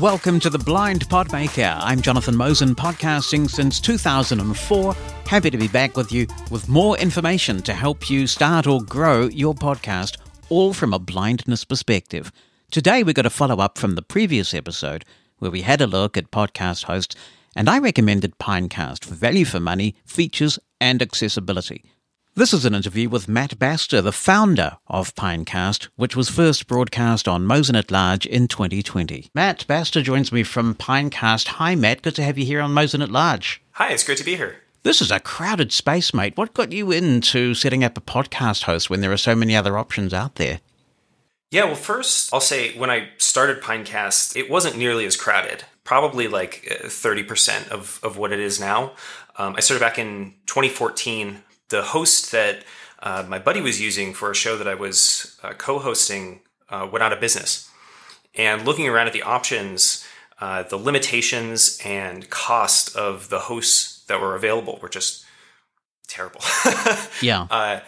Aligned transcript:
Welcome 0.00 0.40
to 0.40 0.48
The 0.48 0.58
Blind 0.58 1.06
Podmaker. 1.10 1.76
I'm 1.78 2.00
Jonathan 2.00 2.34
Mosen, 2.34 2.74
podcasting 2.74 3.50
since 3.50 3.78
2004. 3.80 4.94
Happy 5.26 5.50
to 5.50 5.58
be 5.58 5.68
back 5.68 5.94
with 5.94 6.10
you 6.10 6.26
with 6.50 6.70
more 6.70 6.96
information 6.96 7.60
to 7.60 7.74
help 7.74 8.08
you 8.08 8.26
start 8.26 8.66
or 8.66 8.80
grow 8.80 9.26
your 9.26 9.52
podcast, 9.52 10.16
all 10.48 10.72
from 10.72 10.94
a 10.94 10.98
blindness 10.98 11.66
perspective. 11.66 12.32
Today, 12.70 13.02
we're 13.02 13.12
going 13.12 13.24
to 13.24 13.30
follow 13.30 13.58
up 13.58 13.76
from 13.76 13.94
the 13.94 14.00
previous 14.00 14.54
episode 14.54 15.04
where 15.38 15.50
we 15.50 15.60
had 15.60 15.82
a 15.82 15.86
look 15.86 16.16
at 16.16 16.30
podcast 16.30 16.84
hosts, 16.84 17.14
and 17.54 17.68
I 17.68 17.78
recommended 17.78 18.38
Pinecast 18.38 19.04
for 19.04 19.12
value 19.12 19.44
for 19.44 19.60
money, 19.60 19.96
features, 20.06 20.58
and 20.80 21.02
accessibility. 21.02 21.84
This 22.34 22.54
is 22.54 22.64
an 22.64 22.76
interview 22.76 23.08
with 23.08 23.28
Matt 23.28 23.58
Basta, 23.58 24.00
the 24.00 24.12
founder 24.12 24.78
of 24.86 25.16
Pinecast, 25.16 25.88
which 25.96 26.14
was 26.14 26.28
first 26.28 26.68
broadcast 26.68 27.26
on 27.26 27.44
Mosen 27.44 27.74
at 27.74 27.90
Large 27.90 28.24
in 28.24 28.46
2020. 28.46 29.30
Matt 29.34 29.66
Basta 29.66 30.00
joins 30.00 30.30
me 30.30 30.44
from 30.44 30.76
Pinecast. 30.76 31.48
Hi, 31.48 31.74
Matt. 31.74 32.02
Good 32.02 32.14
to 32.14 32.22
have 32.22 32.38
you 32.38 32.46
here 32.46 32.60
on 32.60 32.72
Mosen 32.72 33.02
at 33.02 33.10
Large. 33.10 33.60
Hi, 33.72 33.90
it's 33.90 34.04
great 34.04 34.16
to 34.18 34.24
be 34.24 34.36
here. 34.36 34.58
This 34.84 35.02
is 35.02 35.10
a 35.10 35.18
crowded 35.18 35.72
space, 35.72 36.14
mate. 36.14 36.36
What 36.36 36.54
got 36.54 36.70
you 36.70 36.92
into 36.92 37.52
setting 37.52 37.82
up 37.82 37.98
a 37.98 38.00
podcast 38.00 38.62
host 38.62 38.88
when 38.88 39.00
there 39.00 39.12
are 39.12 39.16
so 39.16 39.34
many 39.34 39.56
other 39.56 39.76
options 39.76 40.14
out 40.14 40.36
there? 40.36 40.60
Yeah, 41.50 41.64
well, 41.64 41.74
first, 41.74 42.32
I'll 42.32 42.40
say 42.40 42.78
when 42.78 42.90
I 42.90 43.08
started 43.18 43.60
Pinecast, 43.60 44.36
it 44.36 44.48
wasn't 44.48 44.78
nearly 44.78 45.04
as 45.04 45.16
crowded, 45.16 45.64
probably 45.82 46.28
like 46.28 46.64
30% 46.84 47.70
of, 47.70 47.98
of 48.04 48.16
what 48.16 48.30
it 48.30 48.38
is 48.38 48.60
now. 48.60 48.92
Um, 49.36 49.56
I 49.56 49.60
started 49.60 49.80
back 49.80 49.98
in 49.98 50.34
2014 50.46 51.42
the 51.70 51.82
host 51.82 52.30
that 52.32 52.64
uh, 53.02 53.24
my 53.26 53.38
buddy 53.38 53.60
was 53.60 53.80
using 53.80 54.12
for 54.12 54.30
a 54.30 54.34
show 54.34 54.56
that 54.56 54.68
I 54.68 54.74
was 54.74 55.38
uh, 55.42 55.54
co-hosting 55.54 56.40
uh, 56.68 56.88
went 56.90 57.02
out 57.02 57.12
of 57.12 57.20
business. 57.20 57.68
And 58.34 58.64
looking 58.64 58.88
around 58.88 59.06
at 59.06 59.12
the 59.12 59.22
options, 59.22 60.06
uh, 60.40 60.62
the 60.64 60.76
limitations 60.76 61.80
and 61.84 62.28
cost 62.30 62.94
of 62.94 63.28
the 63.28 63.40
hosts 63.40 64.04
that 64.06 64.20
were 64.20 64.36
available 64.36 64.78
were 64.80 64.88
just 64.88 65.24
terrible. 66.06 66.40
yeah. 67.22 67.46
Uh, 67.50 67.80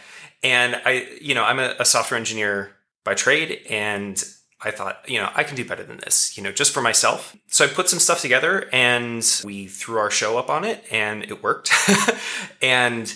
and 0.43 0.81
I, 0.85 1.09
you 1.21 1.35
know, 1.35 1.45
I'm 1.45 1.59
a, 1.59 1.77
a 1.79 1.85
software 1.85 2.19
engineer 2.19 2.73
by 3.05 3.15
trade, 3.15 3.61
and 3.69 4.23
I 4.65 4.71
thought, 4.71 5.05
you 5.09 5.19
know, 5.19 5.31
I 5.35 5.45
can 5.45 5.57
do 5.57 5.65
better 5.65 5.83
than 5.83 5.99
this, 5.99 6.37
you 6.37 6.43
know, 6.43 6.53
just 6.53 6.73
for 6.73 6.83
myself. 6.83 7.37
So 7.49 7.65
I 7.65 7.69
put 7.69 7.89
some 7.89 7.99
stuff 7.99 8.21
together 8.21 8.69
and 8.73 9.29
we 9.45 9.67
threw 9.67 9.99
our 9.99 10.11
show 10.11 10.39
up 10.39 10.49
on 10.49 10.65
it 10.65 10.85
and 10.91 11.25
it 11.25 11.43
worked. 11.43 11.73
and 12.63 13.13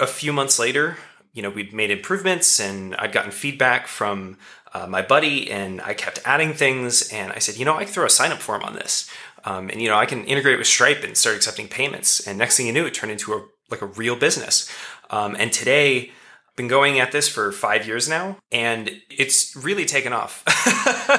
a 0.00 0.06
few 0.06 0.32
months 0.32 0.58
later, 0.58 0.96
you 1.32 1.42
know, 1.42 1.50
we'd 1.50 1.72
made 1.72 1.90
improvements 1.90 2.58
and 2.58 2.96
I'd 2.96 3.12
gotten 3.12 3.30
feedback 3.30 3.86
from 3.86 4.38
uh, 4.74 4.86
my 4.86 5.02
buddy 5.02 5.50
and 5.50 5.80
I 5.80 5.94
kept 5.94 6.20
adding 6.24 6.52
things. 6.52 7.12
And 7.12 7.32
I 7.32 7.38
said, 7.38 7.56
you 7.56 7.64
know, 7.64 7.76
I 7.76 7.84
can 7.84 7.92
throw 7.92 8.06
a 8.06 8.10
sign 8.10 8.32
up 8.32 8.38
form 8.38 8.62
on 8.62 8.74
this. 8.74 9.08
Um, 9.44 9.68
and, 9.70 9.80
you 9.80 9.88
know, 9.88 9.96
I 9.96 10.06
can 10.06 10.24
integrate 10.24 10.58
with 10.58 10.66
Stripe 10.66 11.04
and 11.04 11.16
start 11.16 11.36
accepting 11.36 11.68
payments. 11.68 12.26
And 12.26 12.38
next 12.38 12.56
thing 12.56 12.66
you 12.66 12.72
knew, 12.72 12.86
it 12.86 12.94
turned 12.94 13.12
into 13.12 13.34
a, 13.34 13.46
like 13.70 13.82
a 13.82 13.86
real 13.86 14.16
business. 14.16 14.70
Um, 15.10 15.36
and 15.38 15.52
today, 15.52 16.10
I've 16.48 16.56
been 16.56 16.68
going 16.68 16.98
at 16.98 17.12
this 17.12 17.28
for 17.28 17.52
five 17.52 17.86
years 17.86 18.08
now 18.08 18.36
and 18.50 18.90
it's 19.08 19.54
really 19.54 19.84
taken 19.84 20.12
off 20.12 20.42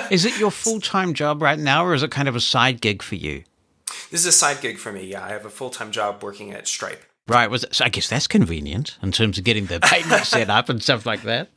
is 0.12 0.26
it 0.26 0.38
your 0.38 0.52
full-time 0.52 1.14
job 1.14 1.42
right 1.42 1.58
now 1.58 1.86
or 1.86 1.94
is 1.94 2.04
it 2.04 2.12
kind 2.12 2.28
of 2.28 2.36
a 2.36 2.42
side 2.42 2.82
gig 2.82 3.02
for 3.02 3.16
you 3.16 3.46
this 4.12 4.20
is 4.20 4.26
a 4.26 4.34
side 4.34 4.60
gig 4.60 4.78
for 4.78 4.92
me 4.92 5.06
yeah 5.06 5.24
i 5.24 5.30
have 5.30 5.46
a 5.46 5.50
full-time 5.50 5.92
job 5.92 6.22
working 6.22 6.52
at 6.52 6.68
stripe 6.68 7.06
Right. 7.30 7.50
Was 7.50 7.66
so 7.72 7.86
I 7.86 7.90
guess 7.90 8.10
that's 8.10 8.28
convenient 8.28 8.98
in 9.02 9.12
terms 9.12 9.38
of 9.38 9.44
getting 9.44 9.68
the 9.68 9.80
payment 9.84 10.26
set 10.26 10.50
up 10.50 10.70
and 10.70 10.82
stuff 10.82 11.06
like 11.06 11.24
that. 11.24 11.50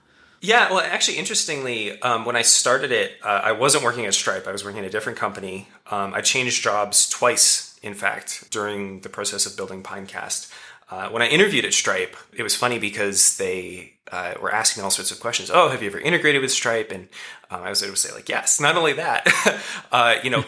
Yeah, 0.45 0.73
well, 0.73 0.81
actually, 0.81 1.19
interestingly, 1.19 2.03
um, 2.03 2.25
when 2.25 2.35
I 2.35 2.43
started 2.43 2.91
it, 2.91 3.13
uh, 3.23 3.43
I 3.45 3.53
wasn't 3.53 3.85
working 3.85 4.07
at 4.07 4.15
Stripe. 4.15 4.49
I 4.49 4.51
was 4.51 4.65
working 4.65 4.81
at 4.81 4.85
a 4.85 4.91
different 4.91 5.17
company. 5.17 5.69
Um, 5.89 6.13
I 6.15 6.21
changed 6.21 6.65
jobs 6.65 7.09
twice, 7.09 7.79
in 7.81 7.95
fact, 7.95 8.51
during 8.51 9.03
the 9.03 9.09
process 9.09 9.47
of 9.47 9.57
building 9.57 9.85
Pinecast. 9.85 10.53
Uh, 10.91 11.09
when 11.11 11.23
I 11.23 11.29
interviewed 11.29 11.65
at 11.65 11.73
Stripe, 11.73 12.17
it 12.33 12.43
was 12.43 12.57
funny 12.57 12.81
because 12.81 13.37
they 13.37 13.93
uh, 14.11 14.35
were 14.43 14.53
asking 14.53 14.83
all 14.83 14.91
sorts 14.91 15.13
of 15.13 15.21
questions. 15.21 15.49
Oh, 15.49 15.69
have 15.69 15.81
you 15.81 15.89
ever 15.89 16.01
integrated 16.01 16.43
with 16.43 16.51
Stripe? 16.51 16.91
And 16.91 17.09
um, 17.49 17.63
I 17.63 17.71
was 17.71 17.81
able 17.85 17.95
to 17.95 18.01
say, 18.01 18.13
like, 18.13 18.29
yes. 18.29 18.61
Not 18.61 18.77
only 18.77 18.95
that, 18.95 19.29
uh, 19.93 20.17
you 20.25 20.31
know, 20.31 20.45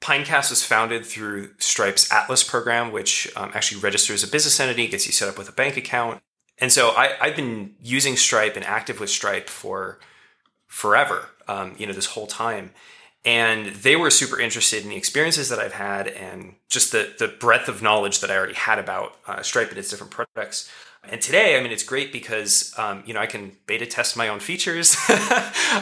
Pinecast 0.00 0.50
was 0.50 0.64
founded 0.64 1.04
through 1.04 1.50
Stripe's 1.58 2.10
Atlas 2.12 2.44
program, 2.44 2.92
which 2.92 3.30
um, 3.36 3.50
actually 3.54 3.80
registers 3.80 4.22
a 4.22 4.28
business 4.28 4.60
entity, 4.60 4.86
gets 4.86 5.06
you 5.06 5.12
set 5.12 5.28
up 5.28 5.38
with 5.38 5.48
a 5.48 5.52
bank 5.52 5.76
account. 5.76 6.20
And 6.58 6.72
so 6.72 6.90
I, 6.90 7.14
have 7.20 7.36
been 7.36 7.74
using 7.80 8.16
Stripe 8.16 8.56
and 8.56 8.64
active 8.64 9.00
with 9.00 9.10
Stripe 9.10 9.48
for 9.48 9.98
forever, 10.66 11.28
um, 11.46 11.74
you 11.78 11.86
know, 11.86 11.92
this 11.92 12.06
whole 12.06 12.26
time. 12.26 12.72
And 13.24 13.66
they 13.74 13.96
were 13.96 14.10
super 14.10 14.40
interested 14.40 14.84
in 14.84 14.90
the 14.90 14.96
experiences 14.96 15.48
that 15.48 15.58
I've 15.58 15.72
had 15.72 16.08
and 16.08 16.54
just 16.68 16.92
the, 16.92 17.12
the 17.18 17.28
breadth 17.28 17.68
of 17.68 17.82
knowledge 17.82 18.20
that 18.20 18.30
I 18.30 18.36
already 18.36 18.54
had 18.54 18.78
about 18.78 19.16
uh, 19.26 19.42
Stripe 19.42 19.70
and 19.70 19.78
its 19.78 19.90
different 19.90 20.12
products. 20.12 20.70
And 21.04 21.22
today, 21.22 21.56
I 21.56 21.62
mean, 21.62 21.72
it's 21.72 21.84
great 21.84 22.12
because 22.12 22.74
um, 22.76 23.02
you 23.06 23.14
know 23.14 23.20
I 23.20 23.26
can 23.26 23.52
beta 23.66 23.86
test 23.86 24.16
my 24.16 24.28
own 24.28 24.40
features. 24.40 24.96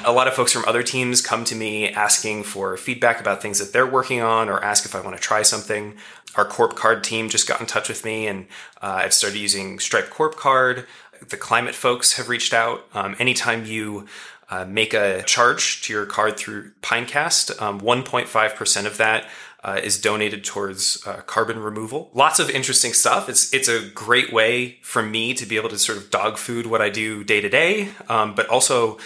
a 0.04 0.12
lot 0.12 0.28
of 0.28 0.34
folks 0.34 0.52
from 0.52 0.64
other 0.66 0.82
teams 0.82 1.20
come 1.20 1.44
to 1.44 1.54
me 1.54 1.88
asking 1.88 2.44
for 2.44 2.76
feedback 2.76 3.20
about 3.20 3.42
things 3.42 3.58
that 3.58 3.72
they're 3.72 3.86
working 3.86 4.22
on, 4.22 4.48
or 4.48 4.62
ask 4.62 4.84
if 4.84 4.94
I 4.94 5.00
want 5.00 5.16
to 5.16 5.22
try 5.22 5.42
something. 5.42 5.94
Our 6.36 6.44
Corp 6.44 6.76
Card 6.76 7.02
team 7.02 7.28
just 7.28 7.48
got 7.48 7.60
in 7.60 7.66
touch 7.66 7.88
with 7.88 8.04
me, 8.04 8.26
and 8.26 8.46
uh, 8.82 9.00
I've 9.02 9.14
started 9.14 9.38
using 9.38 9.78
Stripe 9.78 10.10
Corp 10.10 10.36
Card. 10.36 10.86
The 11.28 11.36
climate 11.36 11.74
folks 11.74 12.14
have 12.18 12.28
reached 12.28 12.52
out. 12.52 12.84
Um, 12.92 13.16
anytime 13.18 13.64
you 13.64 14.06
uh, 14.50 14.64
make 14.64 14.94
a 14.94 15.22
charge 15.22 15.82
to 15.82 15.92
your 15.92 16.06
card 16.06 16.36
through 16.36 16.72
Pinecast, 16.82 17.60
um, 17.60 17.80
1.5% 17.80 18.86
of 18.86 18.96
that 18.98 19.26
uh, 19.66 19.80
is 19.82 20.00
donated 20.00 20.44
towards 20.44 21.04
uh, 21.06 21.16
carbon 21.26 21.58
removal. 21.58 22.08
Lots 22.14 22.38
of 22.38 22.48
interesting 22.48 22.92
stuff. 22.92 23.28
It's 23.28 23.52
it's 23.52 23.68
a 23.68 23.88
great 23.90 24.32
way 24.32 24.78
for 24.80 25.02
me 25.02 25.34
to 25.34 25.44
be 25.44 25.56
able 25.56 25.68
to 25.70 25.78
sort 25.78 25.98
of 25.98 26.08
dog 26.10 26.38
food 26.38 26.66
what 26.66 26.80
I 26.80 26.88
do 26.88 27.24
day 27.24 27.40
to 27.40 27.48
day, 27.48 27.88
um, 28.08 28.36
but 28.36 28.46
also 28.46 28.96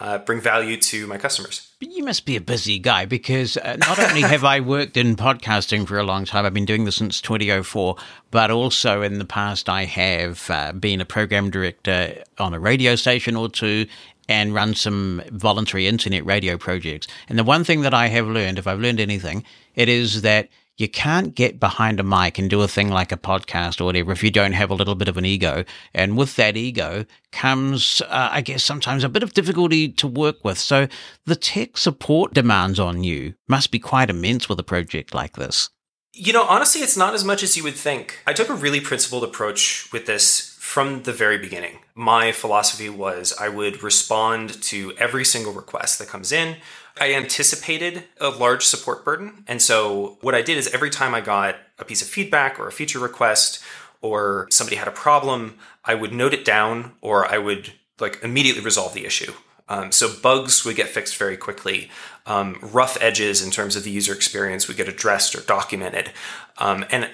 uh, 0.00 0.18
bring 0.18 0.40
value 0.40 0.76
to 0.76 1.06
my 1.06 1.18
customers. 1.18 1.70
But 1.78 1.90
you 1.90 2.04
must 2.04 2.26
be 2.26 2.34
a 2.34 2.40
busy 2.40 2.80
guy 2.80 3.04
because 3.04 3.56
uh, 3.56 3.76
not 3.78 4.00
only 4.00 4.22
have 4.22 4.42
I 4.42 4.58
worked 4.58 4.96
in 4.96 5.14
podcasting 5.14 5.86
for 5.86 5.98
a 5.98 6.02
long 6.02 6.24
time, 6.24 6.44
I've 6.44 6.54
been 6.54 6.64
doing 6.64 6.84
this 6.84 6.96
since 6.96 7.20
2004, 7.20 7.94
but 8.32 8.50
also 8.50 9.02
in 9.02 9.20
the 9.20 9.24
past 9.24 9.68
I 9.68 9.84
have 9.84 10.50
uh, 10.50 10.72
been 10.72 11.00
a 11.00 11.04
program 11.04 11.50
director 11.50 12.24
on 12.38 12.54
a 12.54 12.58
radio 12.58 12.96
station 12.96 13.36
or 13.36 13.48
two 13.48 13.86
and 14.28 14.54
run 14.54 14.74
some 14.74 15.22
voluntary 15.30 15.86
internet 15.86 16.24
radio 16.26 16.56
projects. 16.56 17.06
And 17.28 17.38
the 17.38 17.44
one 17.44 17.64
thing 17.64 17.80
that 17.82 17.94
I 17.94 18.08
have 18.08 18.26
learned, 18.26 18.58
if 18.58 18.66
I've 18.66 18.80
learned 18.80 19.00
anything, 19.00 19.44
it 19.74 19.88
is 19.88 20.22
that 20.22 20.48
you 20.78 20.88
can't 20.88 21.34
get 21.34 21.58
behind 21.58 21.98
a 21.98 22.04
mic 22.04 22.38
and 22.38 22.48
do 22.48 22.62
a 22.62 22.68
thing 22.68 22.88
like 22.88 23.10
a 23.10 23.16
podcast 23.16 23.80
or 23.80 23.84
whatever 23.84 24.12
if 24.12 24.22
you 24.22 24.30
don't 24.30 24.52
have 24.52 24.70
a 24.70 24.74
little 24.74 24.94
bit 24.94 25.08
of 25.08 25.16
an 25.16 25.24
ego. 25.24 25.64
And 25.92 26.16
with 26.16 26.36
that 26.36 26.56
ego 26.56 27.04
comes, 27.32 28.00
uh, 28.02 28.28
I 28.30 28.40
guess, 28.40 28.62
sometimes 28.62 29.02
a 29.02 29.08
bit 29.08 29.24
of 29.24 29.34
difficulty 29.34 29.88
to 29.88 30.06
work 30.06 30.44
with. 30.44 30.56
So 30.56 30.86
the 31.26 31.36
tech 31.36 31.76
support 31.76 32.32
demands 32.32 32.78
on 32.78 33.02
you 33.02 33.34
must 33.48 33.72
be 33.72 33.80
quite 33.80 34.08
immense 34.08 34.48
with 34.48 34.60
a 34.60 34.64
project 34.64 35.14
like 35.14 35.36
this. 35.36 35.68
You 36.12 36.32
know, 36.32 36.44
honestly, 36.44 36.80
it's 36.80 36.96
not 36.96 37.14
as 37.14 37.24
much 37.24 37.42
as 37.42 37.56
you 37.56 37.64
would 37.64 37.76
think. 37.76 38.22
I 38.26 38.32
took 38.32 38.48
a 38.48 38.54
really 38.54 38.80
principled 38.80 39.24
approach 39.24 39.88
with 39.92 40.06
this 40.06 40.57
from 40.68 41.04
the 41.04 41.12
very 41.14 41.38
beginning. 41.38 41.78
My 41.94 42.30
philosophy 42.30 42.90
was 42.90 43.34
I 43.40 43.48
would 43.48 43.82
respond 43.82 44.62
to 44.64 44.92
every 44.98 45.24
single 45.24 45.54
request 45.54 45.98
that 45.98 46.08
comes 46.08 46.30
in. 46.30 46.56
I 47.00 47.14
anticipated 47.14 48.04
a 48.20 48.28
large 48.28 48.66
support 48.66 49.02
burden. 49.02 49.44
And 49.48 49.62
so 49.62 50.18
what 50.20 50.34
I 50.34 50.42
did 50.42 50.58
is 50.58 50.68
every 50.74 50.90
time 50.90 51.14
I 51.14 51.22
got 51.22 51.56
a 51.78 51.86
piece 51.86 52.02
of 52.02 52.08
feedback 52.08 52.60
or 52.60 52.68
a 52.68 52.72
feature 52.72 52.98
request 52.98 53.60
or 54.02 54.46
somebody 54.50 54.76
had 54.76 54.88
a 54.88 54.92
problem, 54.92 55.54
I 55.86 55.94
would 55.94 56.12
note 56.12 56.34
it 56.34 56.44
down 56.44 56.92
or 57.00 57.26
I 57.26 57.38
would 57.38 57.72
like 57.98 58.22
immediately 58.22 58.62
resolve 58.62 58.92
the 58.92 59.06
issue. 59.06 59.32
Um, 59.70 59.90
so 59.90 60.14
bugs 60.22 60.66
would 60.66 60.76
get 60.76 60.88
fixed 60.88 61.16
very 61.16 61.38
quickly. 61.38 61.90
Um, 62.26 62.58
rough 62.60 62.98
edges 63.00 63.42
in 63.42 63.50
terms 63.50 63.74
of 63.74 63.84
the 63.84 63.90
user 63.90 64.12
experience 64.12 64.68
would 64.68 64.76
get 64.76 64.88
addressed 64.88 65.34
or 65.34 65.40
documented. 65.40 66.10
Um, 66.58 66.84
and 66.90 67.08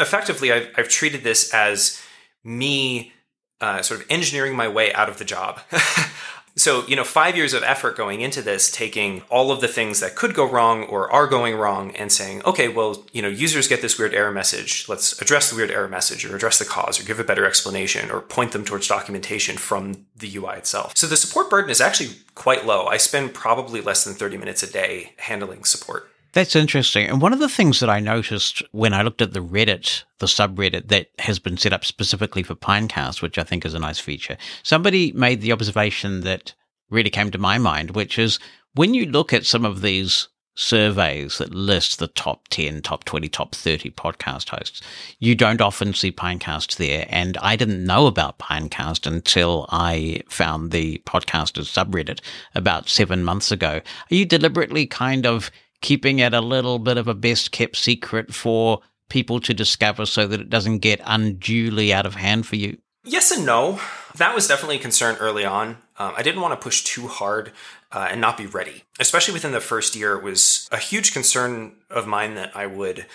effectively, 0.00 0.50
I've, 0.50 0.70
I've 0.76 0.88
treated 0.88 1.22
this 1.22 1.54
as 1.54 2.02
me 2.46 3.12
uh, 3.60 3.82
sort 3.82 4.00
of 4.00 4.06
engineering 4.08 4.54
my 4.54 4.68
way 4.68 4.92
out 4.92 5.08
of 5.08 5.18
the 5.18 5.24
job. 5.24 5.60
so, 6.56 6.86
you 6.86 6.94
know, 6.94 7.04
five 7.04 7.36
years 7.36 7.52
of 7.52 7.62
effort 7.62 7.96
going 7.96 8.20
into 8.20 8.42
this, 8.42 8.70
taking 8.70 9.22
all 9.28 9.50
of 9.50 9.60
the 9.60 9.68
things 9.68 10.00
that 10.00 10.14
could 10.14 10.34
go 10.34 10.48
wrong 10.48 10.84
or 10.84 11.10
are 11.10 11.26
going 11.26 11.56
wrong 11.56 11.94
and 11.96 12.12
saying, 12.12 12.42
okay, 12.44 12.68
well, 12.68 13.04
you 13.12 13.22
know, 13.22 13.28
users 13.28 13.66
get 13.66 13.82
this 13.82 13.98
weird 13.98 14.14
error 14.14 14.30
message. 14.30 14.88
Let's 14.88 15.20
address 15.20 15.50
the 15.50 15.56
weird 15.56 15.70
error 15.70 15.88
message 15.88 16.24
or 16.24 16.36
address 16.36 16.58
the 16.58 16.64
cause 16.64 17.00
or 17.00 17.04
give 17.04 17.18
a 17.18 17.24
better 17.24 17.46
explanation 17.46 18.10
or 18.10 18.20
point 18.20 18.52
them 18.52 18.64
towards 18.64 18.86
documentation 18.86 19.56
from 19.56 20.06
the 20.14 20.36
UI 20.36 20.56
itself. 20.56 20.96
So 20.96 21.06
the 21.06 21.16
support 21.16 21.50
burden 21.50 21.70
is 21.70 21.80
actually 21.80 22.10
quite 22.34 22.66
low. 22.66 22.86
I 22.86 22.98
spend 22.98 23.34
probably 23.34 23.80
less 23.80 24.04
than 24.04 24.14
30 24.14 24.36
minutes 24.36 24.62
a 24.62 24.70
day 24.70 25.12
handling 25.18 25.64
support. 25.64 26.10
That's 26.36 26.54
interesting. 26.54 27.08
And 27.08 27.22
one 27.22 27.32
of 27.32 27.38
the 27.38 27.48
things 27.48 27.80
that 27.80 27.88
I 27.88 27.98
noticed 27.98 28.62
when 28.70 28.92
I 28.92 29.00
looked 29.00 29.22
at 29.22 29.32
the 29.32 29.40
Reddit, 29.40 30.04
the 30.18 30.26
subreddit 30.26 30.88
that 30.88 31.08
has 31.20 31.38
been 31.38 31.56
set 31.56 31.72
up 31.72 31.82
specifically 31.82 32.42
for 32.42 32.54
Pinecast, 32.54 33.22
which 33.22 33.38
I 33.38 33.42
think 33.42 33.64
is 33.64 33.72
a 33.72 33.78
nice 33.78 33.98
feature, 33.98 34.36
somebody 34.62 35.12
made 35.12 35.40
the 35.40 35.52
observation 35.52 36.20
that 36.24 36.52
really 36.90 37.08
came 37.08 37.30
to 37.30 37.38
my 37.38 37.56
mind, 37.56 37.92
which 37.92 38.18
is 38.18 38.38
when 38.74 38.92
you 38.92 39.06
look 39.06 39.32
at 39.32 39.46
some 39.46 39.64
of 39.64 39.80
these 39.80 40.28
surveys 40.54 41.38
that 41.38 41.54
list 41.54 41.98
the 41.98 42.08
top 42.08 42.48
10, 42.48 42.82
top 42.82 43.04
20, 43.04 43.28
top 43.28 43.54
30 43.54 43.90
podcast 43.92 44.50
hosts. 44.50 44.82
You 45.18 45.34
don't 45.34 45.62
often 45.62 45.94
see 45.94 46.12
Pinecast 46.12 46.76
there. 46.76 47.06
And 47.08 47.38
I 47.38 47.56
didn't 47.56 47.84
know 47.84 48.06
about 48.06 48.38
Pinecast 48.38 49.06
until 49.06 49.66
I 49.70 50.22
found 50.28 50.70
the 50.70 51.02
podcasters 51.06 51.72
subreddit 51.72 52.20
about 52.54 52.90
seven 52.90 53.24
months 53.24 53.50
ago. 53.50 53.80
Are 54.10 54.14
you 54.14 54.26
deliberately 54.26 54.86
kind 54.86 55.26
of 55.26 55.50
keeping 55.80 56.18
it 56.18 56.34
a 56.34 56.40
little 56.40 56.78
bit 56.78 56.96
of 56.96 57.08
a 57.08 57.14
best 57.14 57.52
kept 57.52 57.76
secret 57.76 58.34
for 58.34 58.80
people 59.08 59.40
to 59.40 59.54
discover 59.54 60.06
so 60.06 60.26
that 60.26 60.40
it 60.40 60.50
doesn't 60.50 60.78
get 60.78 61.00
unduly 61.04 61.92
out 61.92 62.06
of 62.06 62.14
hand 62.14 62.46
for 62.46 62.56
you? 62.56 62.78
Yes 63.04 63.30
and 63.30 63.46
no. 63.46 63.80
That 64.16 64.34
was 64.34 64.48
definitely 64.48 64.76
a 64.76 64.80
concern 64.80 65.16
early 65.20 65.44
on. 65.44 65.78
Um, 65.98 66.12
I 66.16 66.22
didn't 66.22 66.40
want 66.40 66.58
to 66.58 66.62
push 66.62 66.82
too 66.82 67.06
hard 67.06 67.52
uh, 67.92 68.08
and 68.10 68.20
not 68.20 68.36
be 68.36 68.46
ready. 68.46 68.82
Especially 68.98 69.32
within 69.32 69.52
the 69.52 69.60
first 69.60 69.94
year, 69.94 70.14
it 70.14 70.22
was 70.22 70.68
a 70.72 70.78
huge 70.78 71.12
concern 71.12 71.76
of 71.88 72.06
mine 72.06 72.34
that 72.34 72.54
I 72.56 72.66
would, 72.66 73.06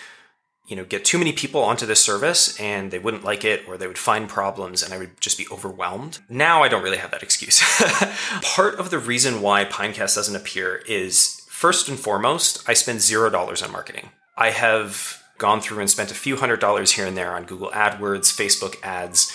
you 0.66 0.76
know, 0.76 0.84
get 0.84 1.04
too 1.04 1.18
many 1.18 1.32
people 1.32 1.62
onto 1.62 1.84
this 1.84 2.02
service 2.02 2.58
and 2.58 2.90
they 2.90 2.98
wouldn't 2.98 3.24
like 3.24 3.44
it 3.44 3.68
or 3.68 3.76
they 3.76 3.86
would 3.86 3.98
find 3.98 4.28
problems 4.28 4.82
and 4.82 4.94
I 4.94 4.98
would 4.98 5.20
just 5.20 5.36
be 5.36 5.46
overwhelmed. 5.52 6.20
Now 6.28 6.62
I 6.62 6.68
don't 6.68 6.82
really 6.82 6.96
have 6.96 7.10
that 7.10 7.22
excuse. 7.22 7.60
Part 8.42 8.76
of 8.76 8.90
the 8.90 8.98
reason 8.98 9.42
why 9.42 9.66
Pinecast 9.66 10.14
doesn't 10.14 10.36
appear 10.36 10.82
is 10.86 11.41
first 11.62 11.88
and 11.88 11.98
foremost, 11.98 12.68
I 12.68 12.74
spend 12.74 13.00
zero 13.00 13.30
dollars 13.30 13.62
on 13.62 13.70
marketing. 13.70 14.10
I 14.36 14.50
have 14.50 15.22
gone 15.38 15.60
through 15.60 15.80
and 15.80 15.88
spent 15.88 16.10
a 16.10 16.14
few 16.14 16.36
hundred 16.36 16.60
dollars 16.60 16.92
here 16.92 17.06
and 17.06 17.16
there 17.16 17.34
on 17.36 17.44
Google 17.44 17.70
AdWords, 17.70 18.36
Facebook 18.42 18.74
ads 18.82 19.32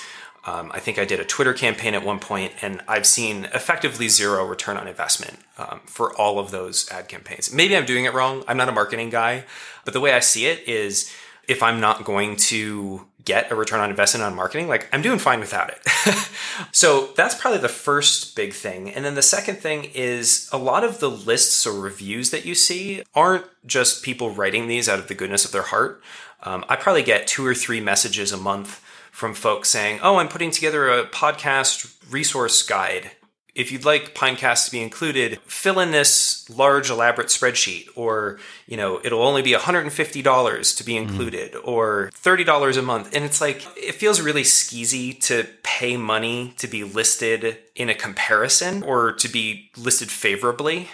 um, 0.48 0.72
I 0.74 0.80
think 0.80 0.98
I 0.98 1.04
did 1.04 1.20
a 1.20 1.26
Twitter 1.26 1.54
campaign 1.54 1.94
at 1.94 2.06
one 2.06 2.20
point, 2.20 2.54
and 2.62 2.82
I've 2.88 3.06
seen 3.06 3.46
effectively 3.54 4.08
zero 4.08 4.46
return 4.46 4.78
on 4.78 4.88
investment 4.88 5.40
um, 5.58 5.82
for 5.86 6.16
all 6.16 6.40
of 6.40 6.52
those 6.52 6.90
ad 6.90 7.10
campaigns. 7.10 7.54
Maybe 7.54 7.76
I'm 7.76 7.86
doing 7.86 8.06
it 8.06 8.14
wrong. 8.14 8.46
I'm 8.48 8.56
not 8.56 8.70
a 8.70 8.72
marketing 8.72 9.10
guy, 9.10 9.44
but 9.84 9.94
the 9.94 10.00
way 10.00 10.14
I 10.14 10.22
see 10.22 10.46
it 10.46 10.66
is 10.66 11.14
if 11.50 11.62
I'm 11.62 11.82
not 11.82 12.06
going 12.06 12.38
to 12.38 13.06
get 13.28 13.52
a 13.52 13.56
return 13.56 13.82
on 13.82 13.90
investment 13.90 14.24
on 14.24 14.34
marketing, 14.34 14.70
like 14.70 14.88
I'm 14.94 15.02
doing 15.02 15.20
fine 15.20 15.42
without 15.42 15.70
it. 15.70 16.30
so 16.72 17.10
that's 17.18 17.36
probably 17.36 17.60
the 17.60 17.68
first 17.68 18.38
big 18.38 18.54
thing. 18.54 18.90
And 18.90 19.04
then 19.04 19.16
the 19.16 19.22
second 19.22 19.58
thing 19.58 19.92
is 19.94 20.50
a 20.54 20.58
lot 20.58 20.86
of 20.86 21.00
the 21.00 21.10
lists 21.10 21.68
or 21.68 21.78
reviews 21.78 22.32
that 22.32 22.46
you 22.46 22.56
see 22.56 23.04
aren't 23.14 23.46
just 23.66 24.02
people 24.02 24.32
writing 24.32 24.68
these 24.68 24.88
out 24.88 24.98
of 24.98 25.10
the 25.10 25.14
goodness 25.14 25.44
of 25.44 25.52
their 25.52 25.64
heart. 25.64 26.02
Um, 26.44 26.64
I 26.70 26.78
probably 26.78 27.04
get 27.04 27.28
two 27.28 27.46
or 27.46 27.54
three 27.54 27.82
messages 27.82 28.32
a 28.32 28.38
month 28.38 28.82
from 29.12 29.34
folks 29.34 29.70
saying, 29.70 30.00
"Oh, 30.02 30.18
I'm 30.18 30.30
putting 30.30 30.52
together 30.52 30.88
a 30.88 31.06
podcast 31.06 31.94
resource 32.10 32.64
guide. 32.64 33.12
If 33.58 33.72
you'd 33.72 33.86
like 33.86 34.14
Pinecast 34.14 34.66
to 34.66 34.72
be 34.72 34.84
included, 34.84 35.40
fill 35.48 35.80
in 35.80 35.90
this 35.90 36.48
large 36.48 36.92
elaborate 36.92 37.30
spreadsheet 37.30 37.88
or, 37.96 38.38
you 38.68 38.78
know, 38.78 39.02
it'll 39.04 39.24
only 39.24 39.42
be 39.42 39.54
$150 39.54 40.78
to 40.78 40.84
be 40.84 40.94
mm-hmm. 40.94 41.10
included 41.10 41.54
mm. 41.54 41.68
or 41.68 42.12
$30 42.14 42.78
a 42.78 42.82
month." 42.84 43.16
And 43.16 43.26
it's 43.26 43.42
like 43.42 43.66
it 43.76 43.96
feels 43.96 44.22
really 44.22 44.44
skeezy 44.44 45.20
to 45.22 45.48
pay 45.64 45.98
money 45.98 46.54
to 46.60 46.68
be 46.68 46.84
listed 46.84 47.58
in 47.76 47.90
a 47.90 47.96
comparison 47.96 48.84
or 48.84 49.14
to 49.14 49.28
be 49.28 49.72
listed 49.76 50.12
favorably. 50.12 50.90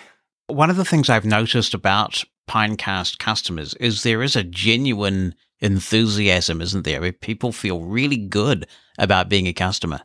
One 0.48 0.70
of 0.70 0.78
the 0.78 0.86
things 0.86 1.10
I've 1.10 1.26
noticed 1.26 1.74
about 1.74 2.24
Pinecast 2.50 3.20
customers 3.20 3.74
is 3.76 4.04
there 4.04 4.24
is 4.24 4.38
a 4.38 4.44
genuine 4.44 5.36
enthusiasm, 5.60 6.62
isn't 6.62 6.84
there? 6.84 7.12
People 7.12 7.52
feel 7.52 7.82
really 7.82 8.18
good 8.18 8.68
about 8.98 9.30
being 9.30 9.48
a 9.48 9.54
customer. 9.54 10.02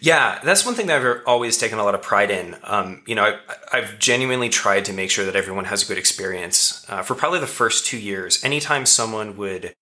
Yeah, 0.00 0.40
that's 0.44 0.64
one 0.64 0.74
thing 0.74 0.86
that 0.86 1.04
I've 1.04 1.22
always 1.26 1.58
taken 1.58 1.78
a 1.78 1.84
lot 1.84 1.94
of 1.94 2.02
pride 2.02 2.30
in. 2.30 2.56
Um, 2.62 3.02
you 3.06 3.14
know, 3.14 3.36
I, 3.72 3.80
have 3.80 3.98
genuinely 3.98 4.48
tried 4.48 4.84
to 4.86 4.92
make 4.92 5.10
sure 5.10 5.24
that 5.24 5.34
everyone 5.34 5.64
has 5.66 5.82
a 5.82 5.86
good 5.86 5.98
experience. 5.98 6.86
Uh, 6.88 7.02
for 7.02 7.14
probably 7.14 7.40
the 7.40 7.46
first 7.46 7.84
two 7.84 7.98
years, 7.98 8.42
anytime 8.44 8.86
someone 8.86 9.36
would 9.36 9.74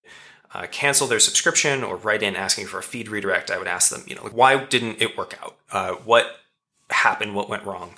uh, 0.54 0.66
cancel 0.70 1.06
their 1.06 1.20
subscription 1.20 1.84
or 1.84 1.96
write 1.96 2.22
in 2.22 2.34
asking 2.34 2.66
for 2.66 2.78
a 2.78 2.82
feed 2.82 3.08
redirect, 3.08 3.50
I 3.50 3.58
would 3.58 3.68
ask 3.68 3.90
them, 3.90 4.04
you 4.06 4.14
know, 4.14 4.22
why 4.22 4.64
didn't 4.64 5.02
it 5.02 5.16
work 5.18 5.38
out? 5.42 5.56
Uh, 5.70 5.92
what 6.04 6.36
happened? 6.88 7.34
What 7.34 7.50
went 7.50 7.64
wrong? 7.64 7.94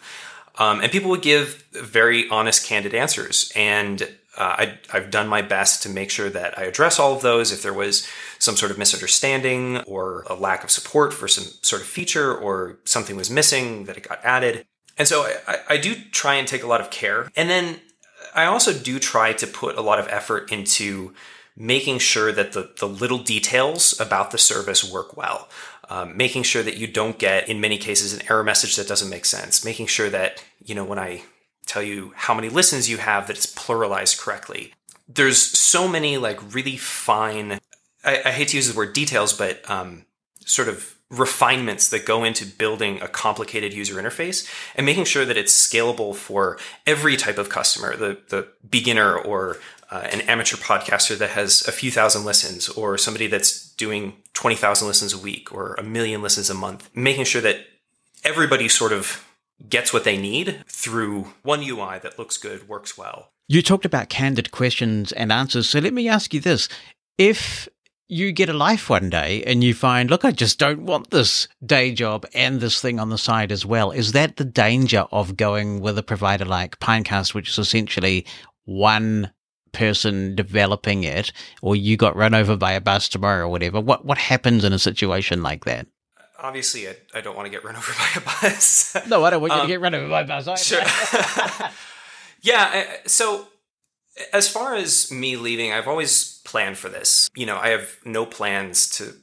Um, 0.58 0.80
and 0.80 0.90
people 0.90 1.10
would 1.10 1.22
give 1.22 1.64
very 1.72 2.28
honest, 2.30 2.66
candid 2.66 2.94
answers. 2.94 3.52
And 3.54 4.08
uh, 4.38 4.54
I, 4.56 4.78
I've 4.92 5.10
done 5.10 5.26
my 5.26 5.42
best 5.42 5.82
to 5.82 5.88
make 5.88 6.10
sure 6.10 6.30
that 6.30 6.56
I 6.56 6.62
address 6.62 6.98
all 6.98 7.12
of 7.12 7.22
those. 7.22 7.52
If 7.52 7.62
there 7.62 7.74
was 7.74 8.08
some 8.38 8.56
sort 8.56 8.70
of 8.70 8.78
misunderstanding 8.78 9.78
or 9.78 10.24
a 10.30 10.34
lack 10.34 10.62
of 10.62 10.70
support 10.70 11.12
for 11.12 11.26
some 11.26 11.44
sort 11.62 11.82
of 11.82 11.88
feature 11.88 12.34
or 12.34 12.78
something 12.84 13.16
was 13.16 13.30
missing, 13.30 13.84
that 13.84 13.96
it 13.96 14.08
got 14.08 14.24
added. 14.24 14.64
And 14.96 15.08
so 15.08 15.28
I, 15.46 15.58
I 15.68 15.76
do 15.76 15.94
try 16.12 16.36
and 16.36 16.46
take 16.46 16.62
a 16.62 16.68
lot 16.68 16.80
of 16.80 16.90
care. 16.90 17.30
And 17.36 17.50
then 17.50 17.80
I 18.34 18.44
also 18.44 18.72
do 18.72 18.98
try 18.98 19.32
to 19.32 19.46
put 19.46 19.76
a 19.76 19.82
lot 19.82 19.98
of 19.98 20.08
effort 20.08 20.52
into 20.52 21.14
making 21.56 21.98
sure 21.98 22.30
that 22.30 22.52
the, 22.52 22.70
the 22.78 22.88
little 22.88 23.18
details 23.18 24.00
about 24.00 24.30
the 24.30 24.38
service 24.38 24.88
work 24.88 25.16
well. 25.16 25.48
Um, 25.90 26.16
making 26.16 26.42
sure 26.42 26.62
that 26.62 26.76
you 26.76 26.86
don't 26.86 27.18
get, 27.18 27.48
in 27.48 27.62
many 27.62 27.78
cases, 27.78 28.12
an 28.12 28.20
error 28.30 28.44
message 28.44 28.76
that 28.76 28.86
doesn't 28.86 29.08
make 29.08 29.24
sense. 29.24 29.64
Making 29.64 29.86
sure 29.86 30.10
that, 30.10 30.44
you 30.62 30.74
know, 30.74 30.84
when 30.84 30.98
I 30.98 31.22
tell 31.68 31.82
you 31.82 32.12
how 32.16 32.34
many 32.34 32.48
listens 32.48 32.88
you 32.88 32.96
have 32.96 33.26
that 33.26 33.36
it's 33.36 33.46
pluralized 33.46 34.18
correctly. 34.18 34.72
There's 35.08 35.38
so 35.40 35.86
many 35.86 36.16
like 36.16 36.54
really 36.54 36.76
fine, 36.76 37.60
I, 38.04 38.22
I 38.24 38.30
hate 38.30 38.48
to 38.48 38.56
use 38.56 38.70
the 38.70 38.76
word 38.76 38.92
details, 38.92 39.32
but 39.32 39.68
um, 39.70 40.04
sort 40.44 40.68
of 40.68 40.96
refinements 41.10 41.88
that 41.88 42.04
go 42.04 42.22
into 42.24 42.44
building 42.44 43.00
a 43.00 43.08
complicated 43.08 43.72
user 43.72 43.94
interface 43.94 44.46
and 44.74 44.84
making 44.84 45.04
sure 45.04 45.24
that 45.24 45.38
it's 45.38 45.52
scalable 45.54 46.14
for 46.14 46.58
every 46.86 47.16
type 47.16 47.38
of 47.38 47.48
customer, 47.48 47.96
the, 47.96 48.18
the 48.28 48.46
beginner 48.68 49.16
or 49.16 49.56
uh, 49.90 50.06
an 50.12 50.20
amateur 50.22 50.56
podcaster 50.56 51.16
that 51.16 51.30
has 51.30 51.66
a 51.66 51.72
few 51.72 51.90
thousand 51.90 52.24
listens 52.24 52.68
or 52.68 52.98
somebody 52.98 53.26
that's 53.26 53.70
doing 53.72 54.14
20,000 54.34 54.86
listens 54.86 55.14
a 55.14 55.18
week 55.18 55.52
or 55.52 55.74
a 55.74 55.82
million 55.82 56.20
listens 56.20 56.50
a 56.50 56.54
month, 56.54 56.90
making 56.94 57.24
sure 57.24 57.40
that 57.40 57.60
everybody 58.22 58.68
sort 58.68 58.92
of 58.92 59.24
gets 59.68 59.92
what 59.92 60.04
they 60.04 60.16
need 60.16 60.64
through 60.66 61.32
one 61.42 61.62
UI 61.62 61.98
that 61.98 62.18
looks 62.18 62.36
good, 62.36 62.68
works 62.68 62.96
well. 62.96 63.30
You 63.48 63.62
talked 63.62 63.84
about 63.84 64.08
candid 64.08 64.50
questions 64.50 65.12
and 65.12 65.32
answers. 65.32 65.68
So 65.68 65.78
let 65.78 65.94
me 65.94 66.08
ask 66.08 66.34
you 66.34 66.40
this. 66.40 66.68
If 67.16 67.68
you 68.08 68.32
get 68.32 68.48
a 68.48 68.54
life 68.54 68.88
one 68.88 69.10
day 69.10 69.42
and 69.44 69.62
you 69.62 69.74
find, 69.74 70.10
look, 70.10 70.24
I 70.24 70.30
just 70.30 70.58
don't 70.58 70.82
want 70.82 71.10
this 71.10 71.46
day 71.64 71.92
job 71.92 72.26
and 72.34 72.60
this 72.60 72.80
thing 72.80 72.98
on 72.98 73.10
the 73.10 73.18
side 73.18 73.52
as 73.52 73.66
well. 73.66 73.90
Is 73.90 74.12
that 74.12 74.36
the 74.36 74.44
danger 74.44 75.06
of 75.12 75.36
going 75.36 75.80
with 75.80 75.98
a 75.98 76.02
provider 76.02 76.46
like 76.46 76.78
Pinecast, 76.78 77.34
which 77.34 77.50
is 77.50 77.58
essentially 77.58 78.26
one 78.64 79.30
person 79.72 80.34
developing 80.34 81.04
it, 81.04 81.32
or 81.60 81.76
you 81.76 81.96
got 81.96 82.16
run 82.16 82.34
over 82.34 82.56
by 82.56 82.72
a 82.72 82.80
bus 82.80 83.08
tomorrow 83.08 83.44
or 83.44 83.48
whatever? 83.48 83.80
What 83.80 84.04
what 84.04 84.18
happens 84.18 84.64
in 84.64 84.72
a 84.72 84.78
situation 84.78 85.42
like 85.42 85.66
that? 85.66 85.86
Obviously 86.38 86.88
I, 86.88 86.96
I 87.14 87.20
don't 87.20 87.36
want 87.36 87.46
to 87.46 87.50
get 87.50 87.64
run 87.64 87.76
over 87.76 87.92
by 87.92 88.08
a 88.16 88.20
bus. 88.20 88.96
no, 89.06 89.24
I 89.24 89.30
don't 89.30 89.40
want 89.40 89.52
you 89.52 89.58
um, 89.60 89.66
to 89.66 89.72
get 89.72 89.80
run 89.80 89.94
over 89.94 90.08
by 90.08 90.22
a 90.22 90.26
bus. 90.26 90.48
Either. 90.48 90.56
Sure. 90.56 91.68
yeah. 92.42 92.84
So 93.06 93.48
as 94.32 94.48
far 94.48 94.74
as 94.74 95.10
me 95.12 95.36
leaving, 95.36 95.72
I've 95.72 95.88
always 95.88 96.40
planned 96.44 96.78
for 96.78 96.88
this. 96.88 97.28
You 97.34 97.46
know, 97.46 97.56
I 97.56 97.68
have 97.68 97.96
no 98.04 98.26
plans 98.26 98.88
to 98.90 99.14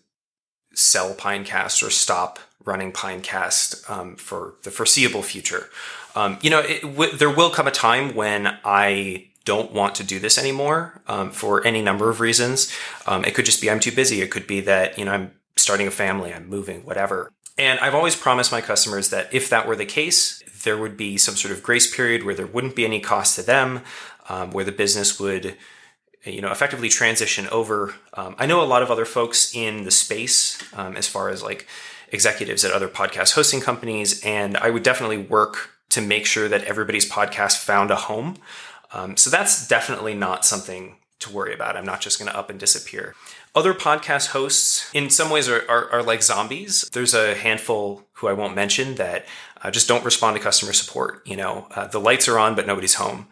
sell 0.74 1.14
Pinecast 1.14 1.86
or 1.86 1.90
stop 1.90 2.40
running 2.64 2.92
Pinecast 2.92 3.90
um, 3.90 4.16
for 4.16 4.56
the 4.64 4.72
foreseeable 4.72 5.24
future. 5.24 5.70
Um, 6.16 6.38
you 6.42 6.50
know, 6.50 6.60
it, 6.60 6.82
w- 6.82 7.16
there 7.16 7.30
will 7.30 7.50
come 7.50 7.68
a 7.68 7.72
time 7.72 8.16
when 8.16 8.58
I 8.64 9.28
don't 9.44 9.72
want 9.72 9.96
to 9.96 10.04
do 10.04 10.20
this 10.20 10.38
anymore 10.38 11.02
um, 11.08 11.32
for 11.32 11.66
any 11.66 11.82
number 11.82 12.10
of 12.10 12.20
reasons. 12.20 12.74
Um, 13.06 13.24
it 13.26 13.36
could 13.36 13.46
just 13.46 13.62
be 13.62 13.70
I'm 13.70 13.80
too 13.80 13.92
busy. 13.92 14.22
It 14.22 14.32
could 14.32 14.48
be 14.48 14.62
that 14.62 14.98
you 14.98 15.06
know 15.06 15.12
I'm 15.12 15.32
starting 15.66 15.88
a 15.88 15.92
family, 15.92 16.32
I'm 16.32 16.48
moving, 16.48 16.86
whatever. 16.86 17.34
And 17.58 17.80
I've 17.80 17.96
always 17.96 18.16
promised 18.16 18.52
my 18.52 18.62
customers 18.62 19.10
that 19.10 19.34
if 19.34 19.50
that 19.50 19.68
were 19.68 19.76
the 19.76 19.86
case, 19.86 20.44
there 20.64 20.78
would 20.78 20.96
be 20.96 21.18
some 21.18 21.36
sort 21.36 21.52
of 21.52 21.64
grace 21.64 21.94
period 21.94 22.24
where 22.24 22.36
there 22.36 22.46
wouldn't 22.46 22.76
be 22.76 22.86
any 22.86 23.00
cost 23.00 23.36
to 23.36 23.42
them, 23.42 23.82
um, 24.30 24.52
where 24.52 24.64
the 24.64 24.72
business 24.72 25.20
would, 25.20 25.58
you 26.24 26.42
know, 26.42 26.52
effectively 26.52 26.90
transition 26.90 27.48
over. 27.48 27.96
Um, 28.14 28.36
I 28.38 28.46
know 28.46 28.62
a 28.62 28.72
lot 28.74 28.84
of 28.84 28.92
other 28.92 29.06
folks 29.06 29.56
in 29.56 29.86
the 29.86 29.92
space, 29.92 30.62
um, 30.74 30.96
as 30.96 31.08
far 31.08 31.30
as 31.30 31.42
like 31.42 31.68
executives 32.12 32.64
at 32.64 32.72
other 32.72 32.88
podcast 32.88 33.34
hosting 33.34 33.62
companies, 33.62 34.24
and 34.24 34.58
I 34.58 34.70
would 34.70 34.84
definitely 34.84 35.18
work 35.18 35.72
to 35.90 36.02
make 36.02 36.28
sure 36.28 36.48
that 36.48 36.64
everybody's 36.66 37.10
podcast 37.10 37.58
found 37.58 37.90
a 37.90 37.96
home. 37.96 38.38
Um, 38.92 39.18
so 39.18 39.30
that's 39.30 39.68
definitely 39.68 40.14
not 40.14 40.46
something 40.46 40.98
to 41.20 41.32
worry 41.32 41.54
about. 41.54 41.76
I'm 41.76 41.86
not 41.86 42.02
just 42.02 42.20
going 42.20 42.30
to 42.32 42.38
up 42.38 42.50
and 42.50 42.60
disappear. 42.60 43.16
Other 43.56 43.74
podcast 43.74 44.28
hosts, 44.28 44.90
in 44.94 45.10
some 45.10 45.30
ways, 45.30 45.48
are, 45.48 45.64
are, 45.70 45.90
are, 45.90 46.04
like 46.04 46.22
zombies. 46.22 46.90
There's 46.92 47.14
a 47.14 47.36
handful 47.36 48.06
who 48.16 48.28
I 48.28 48.34
won't 48.34 48.54
mention 48.54 48.96
that 48.96 49.26
uh, 49.62 49.72
just 49.72 49.88
don't 49.88 50.04
respond 50.04 50.36
to 50.36 50.44
customer 50.44 50.74
support. 50.74 51.26
You 51.26 51.38
know, 51.38 51.68
uh, 51.74 51.88
the 51.88 52.02
lights 52.02 52.28
are 52.28 52.38
on, 52.38 52.56
but 52.56 52.68
nobody's 52.68 52.96
home. 52.96 53.28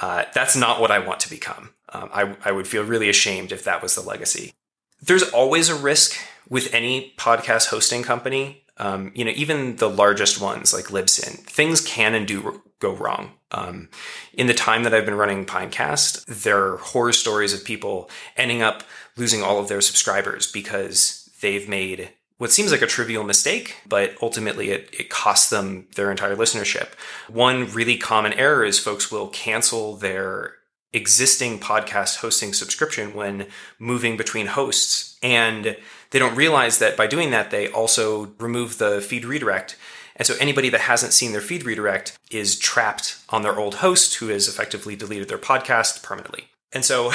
Uh, 0.00 0.24
that's 0.32 0.56
not 0.56 0.80
what 0.80 0.90
I 0.90 0.98
want 1.00 1.20
to 1.20 1.30
become. 1.30 1.74
Um, 1.92 2.08
I, 2.14 2.36
I 2.46 2.52
would 2.52 2.66
feel 2.66 2.82
really 2.82 3.10
ashamed 3.10 3.52
if 3.52 3.64
that 3.64 3.82
was 3.82 3.94
the 3.94 4.00
legacy. 4.00 4.54
There's 5.02 5.24
always 5.32 5.68
a 5.68 5.76
risk 5.76 6.18
with 6.48 6.72
any 6.72 7.12
podcast 7.18 7.68
hosting 7.68 8.02
company 8.02 8.64
Um, 8.78 9.10
you 9.14 9.24
know, 9.24 9.32
even 9.34 9.76
the 9.76 9.90
largest 9.90 10.40
ones 10.40 10.72
like 10.72 10.86
Libsyn, 10.86 11.38
things 11.44 11.80
can 11.80 12.14
and 12.14 12.26
do 12.26 12.62
go 12.78 12.94
wrong. 12.94 13.32
Um, 13.50 13.88
in 14.32 14.46
the 14.46 14.54
time 14.54 14.84
that 14.84 14.94
I've 14.94 15.04
been 15.04 15.16
running 15.16 15.44
Pinecast, 15.44 16.26
there 16.26 16.64
are 16.64 16.76
horror 16.76 17.12
stories 17.12 17.52
of 17.52 17.64
people 17.64 18.08
ending 18.36 18.62
up 18.62 18.84
losing 19.18 19.42
all 19.42 19.58
of 19.58 19.68
their 19.68 19.80
subscribers 19.80 20.50
because 20.50 21.28
they've 21.40 21.68
made 21.68 22.10
what 22.38 22.52
seems 22.52 22.70
like 22.70 22.82
a 22.82 22.86
trivial 22.86 23.24
mistake, 23.24 23.78
but 23.86 24.14
ultimately 24.22 24.70
it, 24.70 24.88
it 24.92 25.10
costs 25.10 25.50
them 25.50 25.88
their 25.96 26.10
entire 26.10 26.36
listenership. 26.36 26.90
One 27.28 27.70
really 27.72 27.96
common 27.96 28.32
error 28.32 28.64
is 28.64 28.78
folks 28.78 29.10
will 29.10 29.26
cancel 29.28 29.96
their 29.96 30.54
existing 30.92 31.58
podcast 31.58 32.18
hosting 32.18 32.54
subscription 32.54 33.12
when 33.12 33.48
moving 33.78 34.16
between 34.16 34.46
hosts. 34.46 35.18
And 35.22 35.76
they 36.10 36.18
don't 36.18 36.36
realize 36.36 36.78
that 36.78 36.96
by 36.96 37.06
doing 37.06 37.30
that, 37.32 37.50
they 37.50 37.68
also 37.68 38.32
remove 38.38 38.78
the 38.78 39.00
feed 39.00 39.24
redirect. 39.24 39.76
And 40.16 40.26
so 40.26 40.34
anybody 40.40 40.68
that 40.70 40.82
hasn't 40.82 41.12
seen 41.12 41.32
their 41.32 41.40
feed 41.40 41.64
redirect 41.64 42.18
is 42.30 42.58
trapped 42.58 43.18
on 43.28 43.42
their 43.42 43.58
old 43.58 43.76
host 43.76 44.16
who 44.16 44.28
has 44.28 44.48
effectively 44.48 44.96
deleted 44.96 45.28
their 45.28 45.38
podcast 45.38 46.02
permanently. 46.02 46.48
And 46.72 46.84
so, 46.84 47.10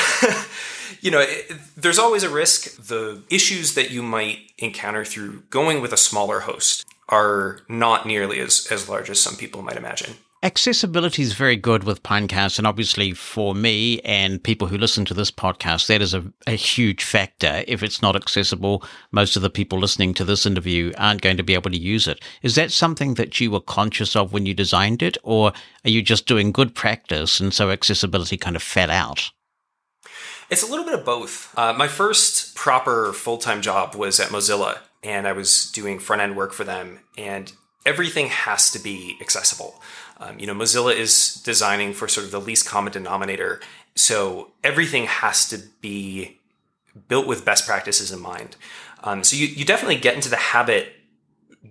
you 1.04 1.12
know, 1.12 1.20
it, 1.20 1.52
there's 1.76 2.00
always 2.00 2.24
a 2.24 2.30
risk. 2.30 2.88
The 2.88 3.22
issues 3.30 3.76
that 3.76 3.92
you 3.92 4.02
might 4.02 4.40
encounter 4.58 5.04
through 5.04 5.44
going 5.50 5.82
with 5.82 5.92
a 5.92 5.98
smaller 5.98 6.42
host 6.42 6.86
are 7.10 7.60
not 7.68 8.08
nearly 8.08 8.40
as, 8.40 8.68
as 8.72 8.88
large 8.88 9.10
as 9.10 9.20
some 9.20 9.36
people 9.36 9.62
might 9.62 9.76
imagine. 9.76 10.16
Accessibility 10.42 11.22
is 11.22 11.34
very 11.34 11.56
good 11.56 11.84
with 11.86 12.04
Pinecast, 12.04 12.58
and 12.58 12.68
obviously 12.68 13.14
for 13.14 13.54
me 13.56 14.00
and 14.02 14.44
people 14.44 14.68
who 14.68 14.78
listen 14.78 15.06
to 15.06 15.14
this 15.14 15.32
podcast, 15.32 15.88
that 15.88 16.02
is 16.02 16.14
a, 16.14 16.24
a, 16.48 16.52
huge 16.52 17.02
factor. 17.04 17.64
If 17.66 17.82
it's 17.82 18.02
not 18.02 18.18
accessible, 18.18 18.84
most 19.12 19.38
of 19.38 19.42
the 19.42 19.50
people 19.50 19.80
listening 19.80 20.14
to 20.16 20.26
this 20.26 20.46
interview 20.46 20.92
aren't 20.98 21.22
going 21.22 21.38
to 21.38 21.44
be 21.44 21.54
able 21.54 21.72
to 21.72 21.78
use 21.78 22.08
it. 22.08 22.22
Is 22.42 22.56
that 22.56 22.74
something 22.74 23.14
that 23.14 23.40
you 23.40 23.52
were 23.52 23.62
conscious 23.62 24.18
of 24.18 24.34
when 24.34 24.46
you 24.46 24.54
designed 24.54 25.02
it, 25.02 25.18
or 25.24 25.54
are 25.86 25.90
you 25.90 26.02
just 26.02 26.28
doing 26.28 26.52
good 26.52 26.76
practice 26.76 27.40
and 27.40 27.54
so 27.54 27.72
accessibility 27.72 28.36
kind 28.36 28.58
of 28.58 28.64
fell 28.64 28.92
out? 28.92 29.32
It's 30.54 30.62
a 30.62 30.68
little 30.68 30.86
bit 30.86 30.94
of 30.94 31.04
both. 31.04 31.52
Uh, 31.58 31.74
my 31.74 31.88
first 31.88 32.54
proper 32.54 33.12
full 33.12 33.40
time 33.40 33.64
job 33.64 33.96
was 33.96 34.20
at 34.20 34.30
Mozilla, 34.30 34.78
and 35.02 35.28
I 35.28 35.32
was 35.32 35.72
doing 35.72 35.98
front 35.98 36.22
end 36.22 36.38
work 36.38 36.54
for 36.54 36.64
them, 36.64 37.00
and 37.18 37.52
everything 37.88 38.28
has 38.28 38.70
to 38.70 38.78
be 38.80 39.18
accessible. 39.20 39.82
Um, 40.20 40.38
you 40.38 40.46
know, 40.46 40.54
Mozilla 40.54 40.96
is 40.96 41.42
designing 41.44 41.92
for 41.92 42.08
sort 42.08 42.28
of 42.28 42.32
the 42.32 42.40
least 42.40 42.68
common 42.68 42.94
denominator. 42.94 43.62
So 43.96 44.52
everything 44.64 45.08
has 45.08 45.50
to 45.50 45.58
be 45.82 46.38
built 47.08 47.26
with 47.26 47.44
best 47.44 47.66
practices 47.66 48.12
in 48.12 48.22
mind. 48.22 48.56
Um, 49.04 49.24
so 49.24 49.36
you, 49.36 49.48
you 49.48 49.66
definitely 49.66 49.98
get 49.98 50.14
into 50.14 50.30
the 50.30 50.36
habit 50.36 50.94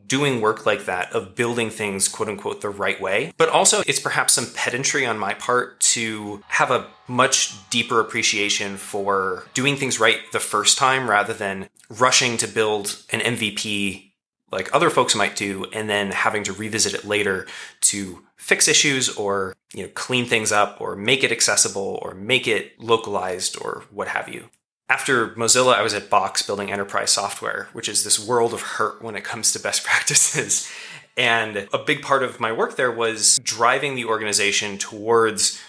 doing 0.06 0.40
work 0.40 0.66
like 0.66 0.84
that 0.86 1.12
of 1.12 1.34
building 1.34 1.70
things 1.70 2.08
quote 2.08 2.28
unquote 2.28 2.60
the 2.60 2.70
right 2.70 3.00
way. 3.00 3.32
But 3.36 3.48
also 3.48 3.82
it's 3.86 4.00
perhaps 4.00 4.32
some 4.34 4.46
pedantry 4.54 5.06
on 5.06 5.18
my 5.18 5.34
part 5.34 5.80
to 5.80 6.42
have 6.48 6.70
a 6.70 6.86
much 7.08 7.68
deeper 7.70 8.00
appreciation 8.00 8.76
for 8.76 9.44
doing 9.54 9.76
things 9.76 10.00
right 10.00 10.18
the 10.32 10.40
first 10.40 10.78
time 10.78 11.08
rather 11.10 11.34
than 11.34 11.68
rushing 11.90 12.36
to 12.38 12.48
build 12.48 13.02
an 13.10 13.20
mvp 13.20 14.12
like 14.50 14.74
other 14.74 14.90
folks 14.90 15.14
might 15.14 15.34
do 15.34 15.66
and 15.72 15.90
then 15.90 16.10
having 16.10 16.44
to 16.44 16.52
revisit 16.52 16.94
it 16.94 17.04
later 17.04 17.46
to 17.80 18.22
fix 18.36 18.68
issues 18.68 19.14
or 19.16 19.54
you 19.74 19.82
know 19.82 19.90
clean 19.94 20.26
things 20.26 20.52
up 20.52 20.80
or 20.80 20.94
make 20.94 21.24
it 21.24 21.32
accessible 21.32 21.98
or 22.02 22.14
make 22.14 22.46
it 22.46 22.78
localized 22.80 23.56
or 23.60 23.84
what 23.90 24.08
have 24.08 24.28
you 24.28 24.48
after 24.88 25.28
mozilla 25.30 25.74
i 25.74 25.82
was 25.82 25.94
at 25.94 26.10
box 26.10 26.42
building 26.42 26.70
enterprise 26.70 27.10
software 27.10 27.68
which 27.72 27.88
is 27.88 28.04
this 28.04 28.24
world 28.24 28.52
of 28.52 28.60
hurt 28.62 29.02
when 29.02 29.16
it 29.16 29.24
comes 29.24 29.52
to 29.52 29.60
best 29.60 29.84
practices. 29.84 30.70
And 31.16 31.68
a 31.74 31.78
big 31.78 32.00
part 32.00 32.22
of 32.22 32.40
my 32.40 32.52
work 32.52 32.76
there 32.76 32.90
was 32.90 33.38
driving 33.42 33.94
the 33.94 34.06
organization 34.06 34.78
towards 34.78 35.60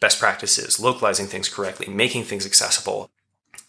best 0.00 0.18
practices 0.18 0.78
localizing 0.80 1.26
things 1.26 1.48
correctly 1.48 1.88
making 1.88 2.24
things 2.24 2.46
accessible. 2.46 3.10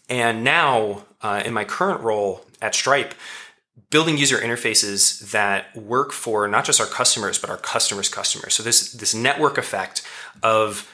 And 0.08 0.44
now 0.44 1.04
uh, 1.20 1.42
in 1.44 1.52
my 1.52 1.64
current 1.64 2.02
role 2.02 2.44
at 2.60 2.74
stripe 2.74 3.14
building 3.90 4.18
user 4.18 4.36
interfaces 4.36 5.30
that 5.30 5.74
work 5.76 6.12
for 6.12 6.46
not 6.48 6.64
just 6.64 6.80
our 6.80 6.86
customers 6.86 7.38
but 7.38 7.50
our 7.50 7.56
customers 7.56 8.08
customers. 8.08 8.54
So 8.54 8.62
this 8.62 8.92
this 8.92 9.14
network 9.14 9.58
effect 9.58 10.02
of 10.42 10.92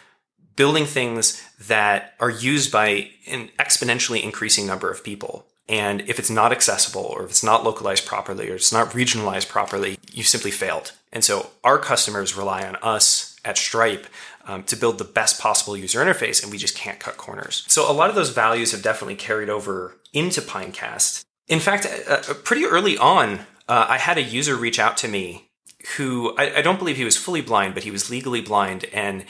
building 0.56 0.86
things 0.86 1.42
that 1.68 2.14
are 2.20 2.30
used 2.30 2.70
by 2.70 3.10
an 3.26 3.50
exponentially 3.58 4.22
increasing 4.22 4.66
number 4.66 4.90
of 4.90 5.04
people. 5.04 5.46
And 5.68 6.02
if 6.02 6.18
it's 6.18 6.30
not 6.30 6.52
accessible 6.52 7.02
or 7.02 7.24
if 7.24 7.30
it's 7.30 7.42
not 7.42 7.64
localized 7.64 8.06
properly 8.06 8.50
or 8.50 8.54
it's 8.54 8.72
not 8.72 8.90
regionalized 8.90 9.48
properly 9.48 9.98
you 10.12 10.22
simply 10.22 10.50
failed. 10.50 10.92
And 11.12 11.24
so 11.24 11.50
our 11.62 11.78
customers 11.78 12.36
rely 12.36 12.66
on 12.66 12.76
us 12.76 13.36
at 13.44 13.58
stripe 13.58 14.06
um, 14.46 14.62
to 14.64 14.76
build 14.76 14.98
the 14.98 15.04
best 15.04 15.40
possible 15.40 15.76
user 15.76 16.04
interface 16.04 16.42
and 16.42 16.52
we 16.52 16.58
just 16.58 16.76
can't 16.76 17.00
cut 17.00 17.16
corners. 17.16 17.64
So 17.68 17.90
a 17.90 17.92
lot 17.92 18.10
of 18.10 18.16
those 18.16 18.30
values 18.30 18.72
have 18.72 18.82
definitely 18.82 19.16
carried 19.16 19.48
over 19.48 19.96
into 20.12 20.40
pinecast. 20.40 21.24
In 21.48 21.60
fact, 21.60 21.86
uh, 21.86 22.12
uh, 22.12 22.34
pretty 22.34 22.64
early 22.64 22.96
on, 22.96 23.40
uh, 23.68 23.86
I 23.88 23.98
had 23.98 24.18
a 24.18 24.22
user 24.22 24.56
reach 24.56 24.78
out 24.78 24.96
to 24.98 25.08
me 25.08 25.48
who 25.96 26.34
I, 26.38 26.58
I, 26.58 26.62
don't 26.62 26.78
believe 26.78 26.96
he 26.96 27.04
was 27.04 27.16
fully 27.16 27.42
blind, 27.42 27.74
but 27.74 27.84
he 27.84 27.90
was 27.90 28.08
legally 28.08 28.40
blind, 28.40 28.86
and 28.92 29.24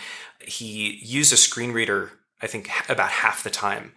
he 0.49 0.99
used 1.03 1.33
a 1.33 1.37
screen 1.37 1.73
reader. 1.73 2.13
I 2.43 2.47
think 2.47 2.69
about 2.89 3.11
half 3.11 3.43
the 3.43 3.51
time. 3.51 3.93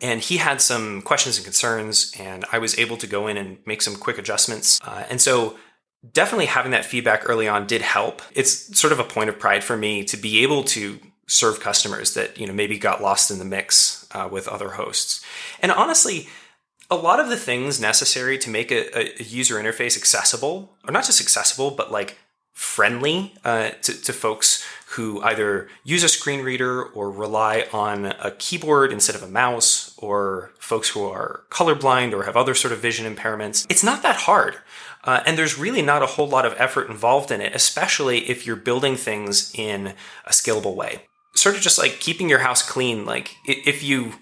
And 0.00 0.20
he 0.20 0.36
had 0.36 0.60
some 0.60 1.02
questions 1.02 1.36
and 1.36 1.44
concerns, 1.44 2.14
and 2.18 2.44
I 2.52 2.58
was 2.58 2.78
able 2.78 2.96
to 2.98 3.06
go 3.06 3.26
in 3.26 3.36
and 3.36 3.58
make 3.66 3.82
some 3.82 3.96
quick 3.96 4.16
adjustments. 4.18 4.80
Uh, 4.82 5.04
and 5.10 5.20
so, 5.20 5.58
definitely 6.12 6.46
having 6.46 6.72
that 6.72 6.84
feedback 6.84 7.28
early 7.28 7.48
on 7.48 7.66
did 7.66 7.82
help. 7.82 8.22
It's 8.32 8.78
sort 8.78 8.92
of 8.92 8.98
a 8.98 9.04
point 9.04 9.28
of 9.28 9.38
pride 9.38 9.62
for 9.62 9.76
me 9.76 10.04
to 10.04 10.16
be 10.16 10.42
able 10.42 10.64
to 10.64 10.98
serve 11.26 11.60
customers 11.60 12.14
that 12.14 12.38
you 12.38 12.46
know 12.46 12.52
maybe 12.52 12.78
got 12.78 13.02
lost 13.02 13.30
in 13.30 13.38
the 13.38 13.44
mix 13.44 14.06
uh, 14.12 14.28
with 14.30 14.48
other 14.48 14.70
hosts. 14.70 15.24
And 15.60 15.72
honestly, 15.72 16.28
a 16.90 16.96
lot 16.96 17.20
of 17.20 17.28
the 17.28 17.36
things 17.36 17.80
necessary 17.80 18.36
to 18.38 18.50
make 18.50 18.70
a, 18.70 19.20
a 19.20 19.22
user 19.22 19.56
interface 19.56 19.96
accessible, 19.96 20.76
or 20.86 20.92
not 20.92 21.04
just 21.04 21.20
accessible, 21.20 21.70
but 21.70 21.90
like 21.90 22.18
friendly 22.52 23.34
uh, 23.44 23.70
to, 23.82 24.00
to 24.02 24.12
folks 24.12 24.64
who 24.90 25.22
either 25.22 25.68
use 25.84 26.02
a 26.02 26.08
screen 26.08 26.44
reader 26.44 26.82
or 26.82 27.10
rely 27.10 27.66
on 27.72 28.06
a 28.06 28.30
keyboard 28.38 28.92
instead 28.92 29.16
of 29.16 29.22
a 29.22 29.28
mouse, 29.28 29.96
or 29.96 30.52
folks 30.58 30.90
who 30.90 31.02
are 31.02 31.44
colorblind 31.50 32.12
or 32.12 32.24
have 32.24 32.36
other 32.36 32.54
sort 32.54 32.72
of 32.72 32.80
vision 32.80 33.12
impairments. 33.12 33.66
It's 33.70 33.82
not 33.82 34.02
that 34.02 34.16
hard. 34.16 34.56
Uh, 35.04 35.20
and 35.26 35.38
there's 35.38 35.58
really 35.58 35.82
not 35.82 36.02
a 36.02 36.06
whole 36.06 36.28
lot 36.28 36.44
of 36.44 36.54
effort 36.58 36.90
involved 36.90 37.30
in 37.30 37.40
it, 37.40 37.54
especially 37.54 38.28
if 38.28 38.46
you're 38.46 38.54
building 38.54 38.96
things 38.96 39.52
in 39.54 39.94
a 40.26 40.30
scalable 40.30 40.76
way. 40.76 41.06
Sort 41.34 41.56
of 41.56 41.62
just 41.62 41.78
like 41.78 41.98
keeping 41.98 42.28
your 42.28 42.40
house 42.40 42.62
clean. 42.62 43.06
Like 43.06 43.36
if 43.46 43.82
you 43.82 44.12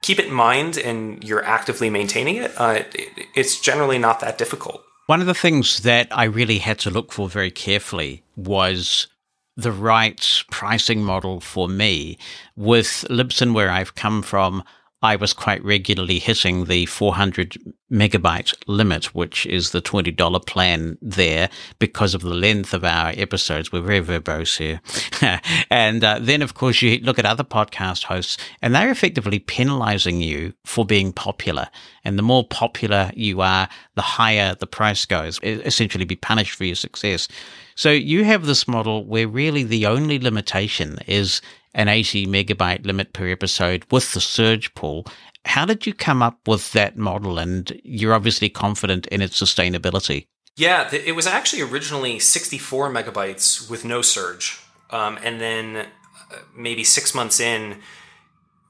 keep 0.00 0.18
it 0.18 0.26
in 0.26 0.32
mind 0.32 0.78
and 0.78 1.24
you're 1.24 1.44
actively 1.44 1.90
maintaining 1.90 2.36
it, 2.36 2.52
uh, 2.56 2.84
it, 2.94 3.26
it's 3.34 3.60
generally 3.60 3.98
not 3.98 4.20
that 4.20 4.38
difficult. 4.38 4.83
One 5.06 5.20
of 5.20 5.26
the 5.26 5.34
things 5.34 5.80
that 5.80 6.08
I 6.10 6.24
really 6.24 6.58
had 6.58 6.78
to 6.80 6.90
look 6.90 7.12
for 7.12 7.28
very 7.28 7.50
carefully 7.50 8.22
was 8.36 9.06
the 9.54 9.70
right 9.70 10.42
pricing 10.50 11.04
model 11.04 11.40
for 11.40 11.68
me. 11.68 12.16
With 12.56 13.04
Libsyn, 13.10 13.52
where 13.52 13.70
I've 13.70 13.94
come 13.94 14.22
from, 14.22 14.64
I 15.04 15.16
was 15.16 15.34
quite 15.34 15.62
regularly 15.62 16.18
hitting 16.18 16.64
the 16.64 16.86
400 16.86 17.58
megabyte 17.92 18.54
limit, 18.66 19.14
which 19.14 19.44
is 19.44 19.72
the 19.72 19.82
$20 19.82 20.46
plan 20.46 20.96
there 21.02 21.50
because 21.78 22.14
of 22.14 22.22
the 22.22 22.32
length 22.32 22.72
of 22.72 22.84
our 22.84 23.12
episodes. 23.14 23.70
We're 23.70 23.82
very 23.82 24.00
verbose 24.00 24.56
here. 24.56 24.80
and 25.70 26.02
uh, 26.02 26.20
then, 26.22 26.40
of 26.40 26.54
course, 26.54 26.80
you 26.80 27.00
look 27.00 27.18
at 27.18 27.26
other 27.26 27.44
podcast 27.44 28.04
hosts 28.04 28.38
and 28.62 28.74
they're 28.74 28.90
effectively 28.90 29.40
penalizing 29.40 30.22
you 30.22 30.54
for 30.64 30.86
being 30.86 31.12
popular. 31.12 31.68
And 32.02 32.18
the 32.18 32.22
more 32.22 32.48
popular 32.48 33.10
you 33.14 33.42
are, 33.42 33.68
the 33.96 34.02
higher 34.02 34.54
the 34.54 34.66
price 34.66 35.04
goes, 35.04 35.38
essentially 35.42 36.06
be 36.06 36.16
punished 36.16 36.54
for 36.54 36.64
your 36.64 36.76
success. 36.76 37.28
So 37.74 37.90
you 37.90 38.24
have 38.24 38.46
this 38.46 38.66
model 38.66 39.04
where 39.04 39.28
really 39.28 39.64
the 39.64 39.84
only 39.84 40.18
limitation 40.18 40.98
is 41.06 41.42
an 41.74 41.88
80 41.88 42.26
megabyte 42.26 42.86
limit 42.86 43.12
per 43.12 43.28
episode 43.28 43.84
with 43.90 44.12
the 44.12 44.20
surge 44.20 44.74
pool. 44.74 45.06
How 45.44 45.66
did 45.66 45.86
you 45.86 45.92
come 45.92 46.22
up 46.22 46.46
with 46.46 46.72
that 46.72 46.96
model? 46.96 47.38
And 47.38 47.80
you're 47.84 48.14
obviously 48.14 48.48
confident 48.48 49.06
in 49.08 49.20
its 49.20 49.40
sustainability. 49.40 50.26
Yeah, 50.56 50.88
it 50.94 51.16
was 51.16 51.26
actually 51.26 51.62
originally 51.62 52.18
64 52.18 52.90
megabytes 52.90 53.68
with 53.68 53.84
no 53.84 54.02
surge. 54.02 54.60
Um, 54.90 55.18
and 55.22 55.40
then 55.40 55.76
uh, 55.76 56.36
maybe 56.56 56.84
six 56.84 57.14
months 57.14 57.40
in, 57.40 57.80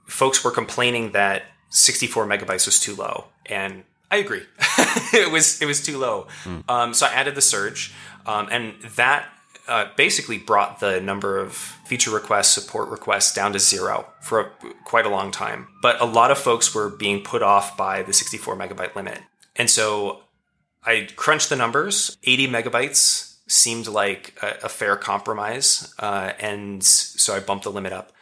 folks 0.06 0.42
were 0.42 0.50
complaining 0.50 1.12
that 1.12 1.42
64 1.70 2.26
megabytes 2.26 2.66
was 2.66 2.80
too 2.80 2.94
low. 2.94 3.26
And 3.46 3.84
I 4.10 4.16
agree. 4.18 4.42
it 5.12 5.30
was 5.30 5.60
it 5.60 5.66
was 5.66 5.84
too 5.84 5.98
low. 5.98 6.28
Mm. 6.44 6.70
Um, 6.70 6.94
so 6.94 7.06
I 7.06 7.10
added 7.10 7.34
the 7.34 7.42
surge, 7.42 7.92
um, 8.26 8.48
and 8.50 8.80
that 8.96 9.28
uh, 9.68 9.86
basically 9.96 10.38
brought 10.38 10.80
the 10.80 11.00
number 11.00 11.38
of 11.38 11.54
feature 11.54 12.10
requests, 12.10 12.52
support 12.52 12.88
requests 12.88 13.32
down 13.32 13.52
to 13.52 13.58
zero 13.58 14.06
for 14.20 14.40
a, 14.40 14.50
quite 14.84 15.06
a 15.06 15.08
long 15.08 15.30
time. 15.30 15.68
But 15.82 16.00
a 16.00 16.04
lot 16.04 16.30
of 16.30 16.38
folks 16.38 16.74
were 16.74 16.90
being 16.90 17.22
put 17.22 17.42
off 17.42 17.76
by 17.76 18.02
the 18.02 18.12
64 18.12 18.56
megabyte 18.56 18.94
limit. 18.94 19.20
And 19.56 19.70
so 19.70 20.22
I 20.84 21.08
crunched 21.16 21.48
the 21.48 21.56
numbers. 21.56 22.16
80 22.24 22.48
megabytes 22.48 23.36
seemed 23.46 23.86
like 23.86 24.38
a, 24.42 24.66
a 24.66 24.68
fair 24.68 24.96
compromise, 24.96 25.94
uh, 25.98 26.32
and 26.38 26.82
so 26.82 27.34
I 27.34 27.40
bumped 27.40 27.64
the 27.64 27.70
limit 27.70 27.92
up. 27.92 28.12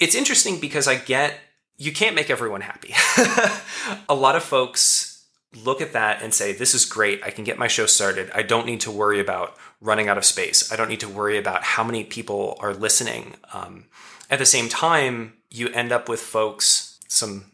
It's 0.00 0.14
interesting 0.14 0.60
because 0.60 0.88
I 0.88 0.96
get 0.96 1.38
you 1.76 1.92
can't 1.92 2.14
make 2.14 2.30
everyone 2.30 2.60
happy. 2.60 2.94
a 4.08 4.14
lot 4.14 4.36
of 4.36 4.42
folks 4.42 5.11
look 5.54 5.80
at 5.80 5.92
that 5.92 6.22
and 6.22 6.32
say, 6.32 6.52
This 6.52 6.74
is 6.74 6.84
great. 6.84 7.22
I 7.24 7.30
can 7.30 7.44
get 7.44 7.58
my 7.58 7.68
show 7.68 7.86
started. 7.86 8.30
I 8.34 8.42
don't 8.42 8.66
need 8.66 8.80
to 8.82 8.90
worry 8.90 9.20
about 9.20 9.56
running 9.80 10.08
out 10.08 10.18
of 10.18 10.24
space. 10.24 10.72
I 10.72 10.76
don't 10.76 10.88
need 10.88 11.00
to 11.00 11.08
worry 11.08 11.38
about 11.38 11.62
how 11.62 11.84
many 11.84 12.04
people 12.04 12.56
are 12.60 12.72
listening. 12.72 13.34
Um, 13.52 13.86
at 14.30 14.38
the 14.38 14.46
same 14.46 14.68
time, 14.68 15.34
you 15.50 15.68
end 15.68 15.92
up 15.92 16.08
with 16.08 16.20
folks, 16.20 16.98
some 17.08 17.52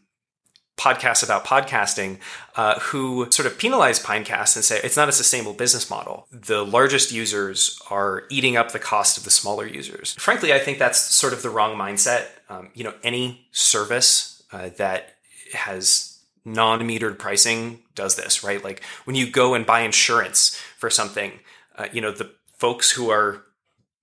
podcasts 0.77 1.25
about 1.25 1.45
podcasting, 1.45 2.19
uh, 2.55 2.79
who 2.79 3.27
sort 3.31 3.47
of 3.47 3.59
penalize 3.59 4.03
Pinecast 4.03 4.55
and 4.55 4.65
say 4.65 4.81
it's 4.85 4.97
not 4.97 5.09
a 5.09 5.13
sustainable 5.13 5.53
business 5.53 5.91
model. 5.91 6.29
The 6.31 6.65
largest 6.65 7.11
users 7.11 7.81
are 7.91 8.25
eating 8.31 8.57
up 8.57 8.71
the 8.71 8.79
cost 8.79 9.19
of 9.19 9.25
the 9.25 9.31
smaller 9.31 9.67
users. 9.67 10.15
Frankly, 10.15 10.53
I 10.53 10.61
think 10.61 10.79
that's 10.79 11.01
sort 11.01 11.33
of 11.33 11.43
the 11.43 11.51
wrong 11.51 11.77
mindset. 11.77 12.27
Um, 12.49 12.71
you 12.75 12.85
know, 12.85 12.95
any 13.03 13.49
service 13.51 14.43
uh, 14.53 14.71
that 14.77 15.17
has 15.53 16.18
non-metered 16.55 17.19
pricing 17.19 17.81
does 17.95 18.17
this, 18.17 18.43
right? 18.43 18.63
Like 18.63 18.83
when 19.05 19.17
you 19.17 19.31
go 19.31 19.55
and 19.55 19.67
buy 19.67 19.81
insurance 19.81 20.61
for 20.77 20.91
something, 20.91 21.33
uh, 21.77 21.87
you 21.93 22.01
know, 22.01 22.11
the 22.11 22.33
folks 22.59 22.93
who 22.93 23.11
are 23.11 23.45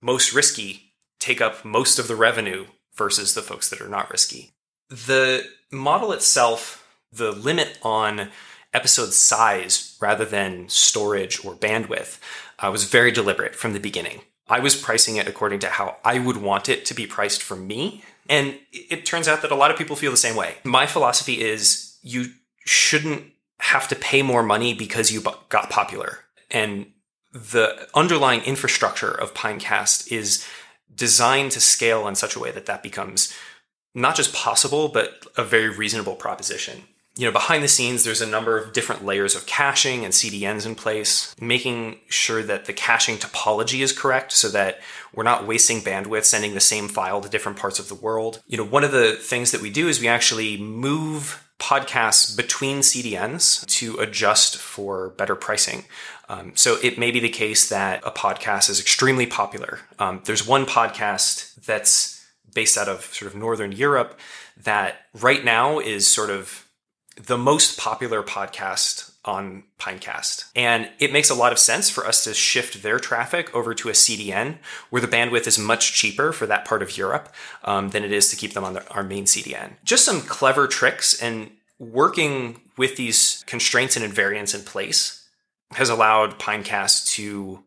most 0.00 0.32
risky 0.32 0.92
take 1.18 1.40
up 1.40 1.64
most 1.64 1.98
of 1.98 2.08
the 2.08 2.16
revenue 2.16 2.66
versus 2.94 3.34
the 3.34 3.42
folks 3.42 3.68
that 3.68 3.80
are 3.80 3.88
not 3.88 4.10
risky. 4.10 4.52
The 4.88 5.44
model 5.70 6.12
itself, 6.12 6.86
the 7.12 7.32
limit 7.32 7.78
on 7.82 8.28
episode 8.72 9.12
size 9.12 9.96
rather 10.00 10.24
than 10.24 10.68
storage 10.68 11.44
or 11.44 11.54
bandwidth, 11.54 12.18
uh, 12.58 12.70
was 12.70 12.84
very 12.84 13.10
deliberate 13.10 13.54
from 13.54 13.72
the 13.72 13.80
beginning. 13.80 14.20
I 14.48 14.60
was 14.60 14.76
pricing 14.76 15.16
it 15.16 15.26
according 15.26 15.58
to 15.60 15.68
how 15.68 15.96
I 16.04 16.18
would 16.18 16.36
want 16.36 16.68
it 16.68 16.84
to 16.86 16.94
be 16.94 17.06
priced 17.06 17.42
for 17.42 17.56
me. 17.56 18.04
And 18.28 18.58
it 18.72 19.04
turns 19.04 19.28
out 19.28 19.42
that 19.42 19.50
a 19.50 19.56
lot 19.56 19.70
of 19.70 19.78
people 19.78 19.96
feel 19.96 20.10
the 20.10 20.16
same 20.16 20.36
way. 20.36 20.56
My 20.64 20.86
philosophy 20.86 21.40
is 21.40 21.95
you 22.06 22.26
shouldn't 22.64 23.24
have 23.58 23.88
to 23.88 23.96
pay 23.96 24.22
more 24.22 24.42
money 24.42 24.72
because 24.72 25.10
you 25.10 25.20
got 25.48 25.70
popular. 25.70 26.20
And 26.50 26.92
the 27.32 27.88
underlying 27.94 28.42
infrastructure 28.42 29.10
of 29.10 29.34
Pinecast 29.34 30.10
is 30.12 30.46
designed 30.94 31.50
to 31.52 31.60
scale 31.60 32.06
in 32.06 32.14
such 32.14 32.36
a 32.36 32.38
way 32.38 32.52
that 32.52 32.66
that 32.66 32.82
becomes 32.82 33.34
not 33.92 34.14
just 34.14 34.32
possible, 34.32 34.88
but 34.88 35.26
a 35.36 35.42
very 35.42 35.68
reasonable 35.68 36.14
proposition. 36.14 36.84
You 37.16 37.24
know, 37.24 37.32
behind 37.32 37.64
the 37.64 37.68
scenes, 37.68 38.04
there's 38.04 38.20
a 38.20 38.26
number 38.26 38.58
of 38.58 38.74
different 38.74 39.04
layers 39.04 39.34
of 39.34 39.46
caching 39.46 40.04
and 40.04 40.12
CDNs 40.12 40.66
in 40.66 40.74
place, 40.74 41.34
making 41.40 41.98
sure 42.08 42.42
that 42.42 42.66
the 42.66 42.74
caching 42.74 43.16
topology 43.16 43.80
is 43.80 43.92
correct 43.92 44.32
so 44.32 44.48
that 44.50 44.80
we're 45.14 45.24
not 45.24 45.46
wasting 45.46 45.80
bandwidth 45.80 46.24
sending 46.24 46.52
the 46.54 46.60
same 46.60 46.88
file 46.88 47.22
to 47.22 47.28
different 47.28 47.58
parts 47.58 47.78
of 47.78 47.88
the 47.88 47.94
world. 47.94 48.42
You 48.46 48.58
know, 48.58 48.64
one 48.64 48.84
of 48.84 48.92
the 48.92 49.14
things 49.14 49.50
that 49.50 49.62
we 49.62 49.70
do 49.70 49.88
is 49.88 49.98
we 49.98 50.08
actually 50.08 50.58
move 50.58 51.42
podcasts 51.58 52.36
between 52.36 52.80
CDNs 52.80 53.66
to 53.66 53.98
adjust 53.98 54.56
for 54.56 55.10
better 55.10 55.34
pricing. 55.34 55.84
Um, 56.28 56.52
so 56.54 56.76
it 56.82 56.98
may 56.98 57.10
be 57.10 57.20
the 57.20 57.28
case 57.28 57.68
that 57.68 58.02
a 58.04 58.10
podcast 58.10 58.68
is 58.68 58.80
extremely 58.80 59.26
popular. 59.26 59.80
Um, 59.98 60.20
there's 60.24 60.46
one 60.46 60.66
podcast 60.66 61.54
that's 61.64 62.26
based 62.52 62.76
out 62.76 62.88
of 62.88 63.04
sort 63.06 63.30
of 63.30 63.38
Northern 63.38 63.72
Europe 63.72 64.18
that 64.56 65.06
right 65.14 65.44
now 65.44 65.78
is 65.78 66.06
sort 66.06 66.30
of 66.30 66.66
the 67.16 67.38
most 67.38 67.78
popular 67.78 68.22
podcast 68.22 69.05
on 69.26 69.64
Pinecast. 69.78 70.44
And 70.54 70.88
it 70.98 71.12
makes 71.12 71.30
a 71.30 71.34
lot 71.34 71.52
of 71.52 71.58
sense 71.58 71.90
for 71.90 72.06
us 72.06 72.24
to 72.24 72.34
shift 72.34 72.82
their 72.82 72.98
traffic 72.98 73.54
over 73.54 73.74
to 73.74 73.88
a 73.88 73.92
CDN 73.92 74.58
where 74.90 75.02
the 75.02 75.08
bandwidth 75.08 75.46
is 75.46 75.58
much 75.58 75.92
cheaper 75.92 76.32
for 76.32 76.46
that 76.46 76.64
part 76.64 76.82
of 76.82 76.96
Europe 76.96 77.34
um, 77.64 77.90
than 77.90 78.04
it 78.04 78.12
is 78.12 78.30
to 78.30 78.36
keep 78.36 78.54
them 78.54 78.64
on 78.64 78.74
the, 78.74 78.88
our 78.90 79.02
main 79.02 79.24
CDN. 79.24 79.72
Just 79.84 80.04
some 80.04 80.20
clever 80.20 80.66
tricks 80.66 81.20
and 81.20 81.50
working 81.78 82.60
with 82.76 82.96
these 82.96 83.44
constraints 83.46 83.96
and 83.96 84.04
invariants 84.04 84.54
in 84.54 84.62
place 84.62 85.28
has 85.72 85.88
allowed 85.88 86.38
Pinecast 86.38 87.08
to 87.14 87.62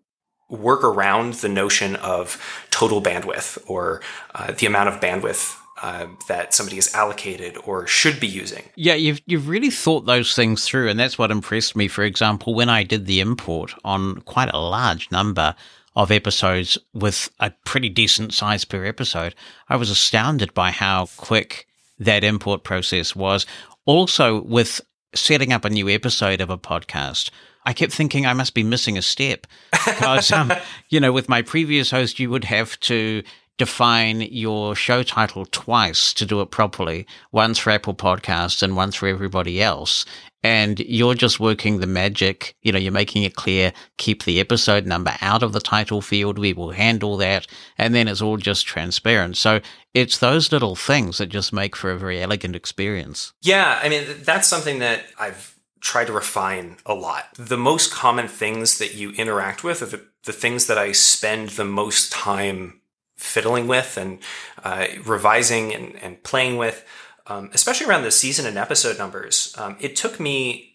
work 0.49 0.83
around 0.83 1.33
the 1.35 1.49
notion 1.49 1.95
of 1.97 2.65
total 2.71 3.01
bandwidth 3.01 3.57
or 3.67 4.01
uh, 4.33 4.51
the 4.53 4.65
amount 4.65 4.89
of 4.89 4.99
bandwidth 4.99 5.58
uh, 5.81 6.07
that 6.27 6.53
somebody 6.53 6.77
is 6.77 6.93
allocated 6.93 7.57
or 7.63 7.87
should 7.87 8.19
be 8.19 8.27
using. 8.27 8.63
Yeah, 8.75 8.95
you've 8.95 9.21
you've 9.25 9.47
really 9.47 9.69
thought 9.69 10.05
those 10.05 10.35
things 10.35 10.65
through, 10.65 10.89
and 10.89 10.99
that's 10.99 11.17
what 11.17 11.31
impressed 11.31 11.75
me. 11.75 11.87
For 11.87 12.03
example, 12.03 12.53
when 12.53 12.69
I 12.69 12.83
did 12.83 13.05
the 13.05 13.19
import 13.19 13.73
on 13.83 14.21
quite 14.21 14.53
a 14.53 14.59
large 14.59 15.09
number 15.11 15.55
of 15.95 16.11
episodes 16.11 16.77
with 16.93 17.29
a 17.39 17.51
pretty 17.65 17.89
decent 17.89 18.33
size 18.33 18.65
per 18.65 18.85
episode, 18.85 19.35
I 19.67 19.75
was 19.75 19.89
astounded 19.89 20.53
by 20.53 20.71
how 20.71 21.07
quick 21.17 21.67
that 21.97 22.23
import 22.23 22.63
process 22.63 23.15
was. 23.15 23.45
Also, 23.85 24.41
with 24.43 24.81
setting 25.15 25.51
up 25.51 25.65
a 25.65 25.69
new 25.69 25.89
episode 25.89 26.41
of 26.41 26.49
a 26.49 26.57
podcast, 26.57 27.31
I 27.65 27.73
kept 27.73 27.93
thinking 27.93 28.25
I 28.25 28.33
must 28.33 28.53
be 28.53 28.63
missing 28.63 28.97
a 28.97 29.01
step 29.01 29.47
because, 29.85 30.31
um, 30.33 30.53
you 30.89 30.99
know, 30.99 31.11
with 31.11 31.29
my 31.29 31.41
previous 31.41 31.91
host, 31.91 32.19
you 32.19 32.29
would 32.29 32.45
have 32.45 32.79
to 32.81 33.23
define 33.59 34.21
your 34.21 34.73
show 34.73 35.03
title 35.03 35.45
twice 35.45 36.13
to 36.13 36.25
do 36.25 36.41
it 36.41 36.49
properly 36.49 37.05
once 37.31 37.59
for 37.59 37.69
Apple 37.69 37.93
Podcasts 37.93 38.63
and 38.63 38.75
once 38.75 38.95
for 38.95 39.07
everybody 39.07 39.61
else. 39.61 40.05
And 40.41 40.79
you're 40.79 41.15
just 41.15 41.41
working 41.41 41.79
the 41.79 41.85
magic, 41.85 42.55
you 42.61 42.71
know, 42.71 42.79
you're 42.79 42.93
making 42.93 43.23
it 43.23 43.35
clear, 43.35 43.73
keep 43.97 44.23
the 44.23 44.39
episode 44.39 44.85
number 44.85 45.13
out 45.19 45.43
of 45.43 45.51
the 45.51 45.59
title 45.59 46.01
field. 46.01 46.39
We 46.39 46.53
will 46.53 46.71
handle 46.71 47.17
that. 47.17 47.45
And 47.77 47.93
then 47.93 48.07
it's 48.07 48.21
all 48.21 48.37
just 48.37 48.65
transparent. 48.65 49.35
So 49.35 49.59
it's 49.93 50.19
those 50.19 50.53
little 50.53 50.77
things 50.77 51.17
that 51.17 51.27
just 51.27 51.51
make 51.51 51.75
for 51.75 51.91
a 51.91 51.97
very 51.97 52.21
elegant 52.21 52.55
experience. 52.55 53.33
Yeah. 53.41 53.79
I 53.83 53.89
mean, 53.89 54.05
that's 54.23 54.47
something 54.47 54.79
that 54.79 55.03
I've 55.19 55.59
try 55.81 56.03
to 56.05 56.11
refine 56.11 56.77
a 56.85 56.93
lot. 56.93 57.25
The 57.35 57.57
most 57.57 57.91
common 57.91 58.27
things 58.27 58.79
that 58.79 58.95
you 58.95 59.11
interact 59.11 59.63
with 59.63 59.81
are 59.81 59.85
the, 59.85 60.05
the 60.25 60.33
things 60.33 60.67
that 60.67 60.77
I 60.77 60.91
spend 60.91 61.49
the 61.51 61.63
most 61.63 62.11
time 62.11 62.78
fiddling 63.19 63.67
with 63.67 63.97
and 63.97 64.19
uh, 64.63 64.87
revising 65.05 65.73
and, 65.73 65.95
and, 66.01 66.23
playing 66.23 66.57
with, 66.57 66.85
um, 67.27 67.49
especially 67.53 67.85
around 67.85 68.03
the 68.03 68.11
season 68.11 68.45
and 68.45 68.57
episode 68.57 68.97
numbers. 68.97 69.53
Um, 69.57 69.75
it 69.79 69.95
took 69.95 70.19
me 70.19 70.73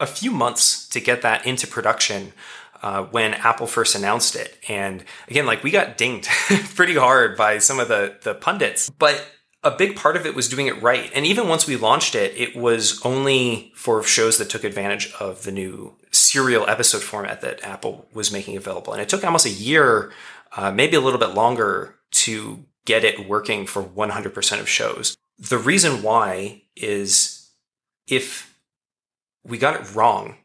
a 0.00 0.06
few 0.06 0.30
months 0.30 0.88
to 0.88 1.00
get 1.00 1.22
that 1.22 1.46
into 1.46 1.66
production. 1.66 2.32
Uh, 2.82 3.04
when 3.04 3.32
Apple 3.32 3.66
first 3.66 3.94
announced 3.94 4.36
it, 4.36 4.58
and 4.68 5.02
again, 5.28 5.46
like 5.46 5.62
we 5.64 5.70
got 5.70 5.96
dinged 5.96 6.28
pretty 6.74 6.94
hard 6.94 7.34
by 7.34 7.56
some 7.56 7.80
of 7.80 7.88
the 7.88 8.18
the 8.24 8.34
pundits, 8.34 8.90
but 8.90 9.26
a 9.64 9.70
big 9.70 9.96
part 9.96 10.16
of 10.16 10.26
it 10.26 10.34
was 10.34 10.48
doing 10.48 10.66
it 10.66 10.80
right. 10.82 11.10
And 11.14 11.26
even 11.26 11.48
once 11.48 11.66
we 11.66 11.76
launched 11.76 12.14
it, 12.14 12.34
it 12.36 12.54
was 12.54 13.00
only 13.04 13.72
for 13.74 14.02
shows 14.02 14.36
that 14.38 14.50
took 14.50 14.62
advantage 14.62 15.12
of 15.18 15.42
the 15.44 15.52
new 15.52 15.96
serial 16.12 16.68
episode 16.68 17.02
format 17.02 17.40
that 17.40 17.64
Apple 17.64 18.06
was 18.12 18.30
making 18.30 18.56
available. 18.56 18.92
And 18.92 19.00
it 19.00 19.08
took 19.08 19.24
almost 19.24 19.46
a 19.46 19.50
year, 19.50 20.12
uh, 20.56 20.70
maybe 20.70 20.96
a 20.96 21.00
little 21.00 21.18
bit 21.18 21.34
longer, 21.34 21.96
to 22.10 22.64
get 22.84 23.04
it 23.04 23.26
working 23.26 23.66
for 23.66 23.82
100% 23.82 24.60
of 24.60 24.68
shows. 24.68 25.16
The 25.38 25.58
reason 25.58 26.02
why 26.02 26.62
is 26.76 27.50
if 28.06 28.54
we 29.44 29.56
got 29.56 29.80
it 29.80 29.94
wrong, 29.94 30.36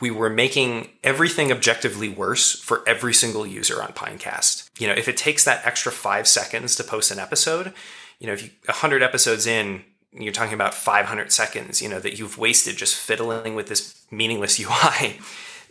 we 0.00 0.10
were 0.10 0.30
making 0.30 0.88
everything 1.04 1.52
objectively 1.52 2.08
worse 2.08 2.58
for 2.58 2.86
every 2.86 3.14
single 3.14 3.46
user 3.46 3.80
on 3.82 3.92
Pinecast. 3.92 4.68
You 4.78 4.88
know, 4.88 4.94
if 4.94 5.08
it 5.08 5.16
takes 5.16 5.44
that 5.44 5.64
extra 5.64 5.92
five 5.92 6.26
seconds 6.26 6.74
to 6.76 6.84
post 6.84 7.10
an 7.12 7.20
episode, 7.20 7.72
you 8.18 8.26
know, 8.26 8.32
if 8.32 8.42
you 8.42 8.50
100 8.66 9.02
episodes 9.02 9.46
in, 9.46 9.84
you're 10.12 10.32
talking 10.32 10.54
about 10.54 10.74
500 10.74 11.32
seconds, 11.32 11.82
you 11.82 11.88
know, 11.88 11.98
that 11.98 12.18
you've 12.18 12.38
wasted 12.38 12.76
just 12.76 12.96
fiddling 12.96 13.54
with 13.54 13.66
this 13.68 14.04
meaningless 14.10 14.60
UI 14.60 15.18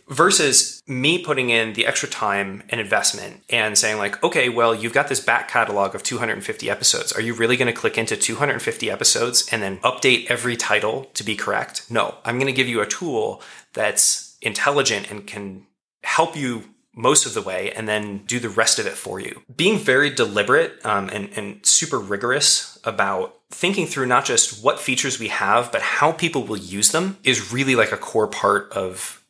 versus 0.08 0.82
me 0.86 1.18
putting 1.18 1.50
in 1.50 1.72
the 1.72 1.86
extra 1.86 2.08
time 2.08 2.62
and 2.68 2.80
investment 2.80 3.42
and 3.48 3.78
saying 3.78 3.96
like 3.96 4.22
okay 4.22 4.50
well 4.50 4.74
you've 4.74 4.92
got 4.92 5.08
this 5.08 5.20
back 5.20 5.48
catalog 5.48 5.94
of 5.94 6.02
250 6.02 6.68
episodes. 6.68 7.12
Are 7.12 7.20
you 7.20 7.34
really 7.34 7.56
going 7.56 7.72
to 7.72 7.80
click 7.80 7.96
into 7.96 8.16
250 8.16 8.90
episodes 8.90 9.48
and 9.50 9.62
then 9.62 9.78
update 9.78 10.26
every 10.26 10.56
title 10.56 11.06
to 11.14 11.24
be 11.24 11.36
correct? 11.36 11.90
No. 11.90 12.16
I'm 12.24 12.36
going 12.36 12.46
to 12.46 12.52
give 12.52 12.68
you 12.68 12.80
a 12.80 12.86
tool 12.86 13.42
that's 13.72 14.36
intelligent 14.42 15.10
and 15.10 15.26
can 15.26 15.66
help 16.02 16.36
you 16.36 16.73
most 16.94 17.26
of 17.26 17.34
the 17.34 17.42
way 17.42 17.72
and 17.72 17.88
then 17.88 18.18
do 18.26 18.38
the 18.38 18.48
rest 18.48 18.78
of 18.78 18.86
it 18.86 18.94
for 18.94 19.20
you. 19.20 19.42
Being 19.54 19.78
very 19.78 20.10
deliberate 20.10 20.84
um, 20.84 21.08
and, 21.10 21.30
and 21.36 21.64
super 21.64 21.98
rigorous 21.98 22.78
about 22.84 23.36
thinking 23.50 23.86
through 23.86 24.06
not 24.06 24.24
just 24.24 24.62
what 24.62 24.80
features 24.80 25.18
we 25.18 25.28
have, 25.28 25.72
but 25.72 25.82
how 25.82 26.12
people 26.12 26.44
will 26.44 26.56
use 26.56 26.90
them 26.90 27.18
is 27.24 27.52
really 27.52 27.74
like 27.74 27.92
a 27.92 27.96
core 27.96 28.28
part 28.28 28.72
of 28.72 29.23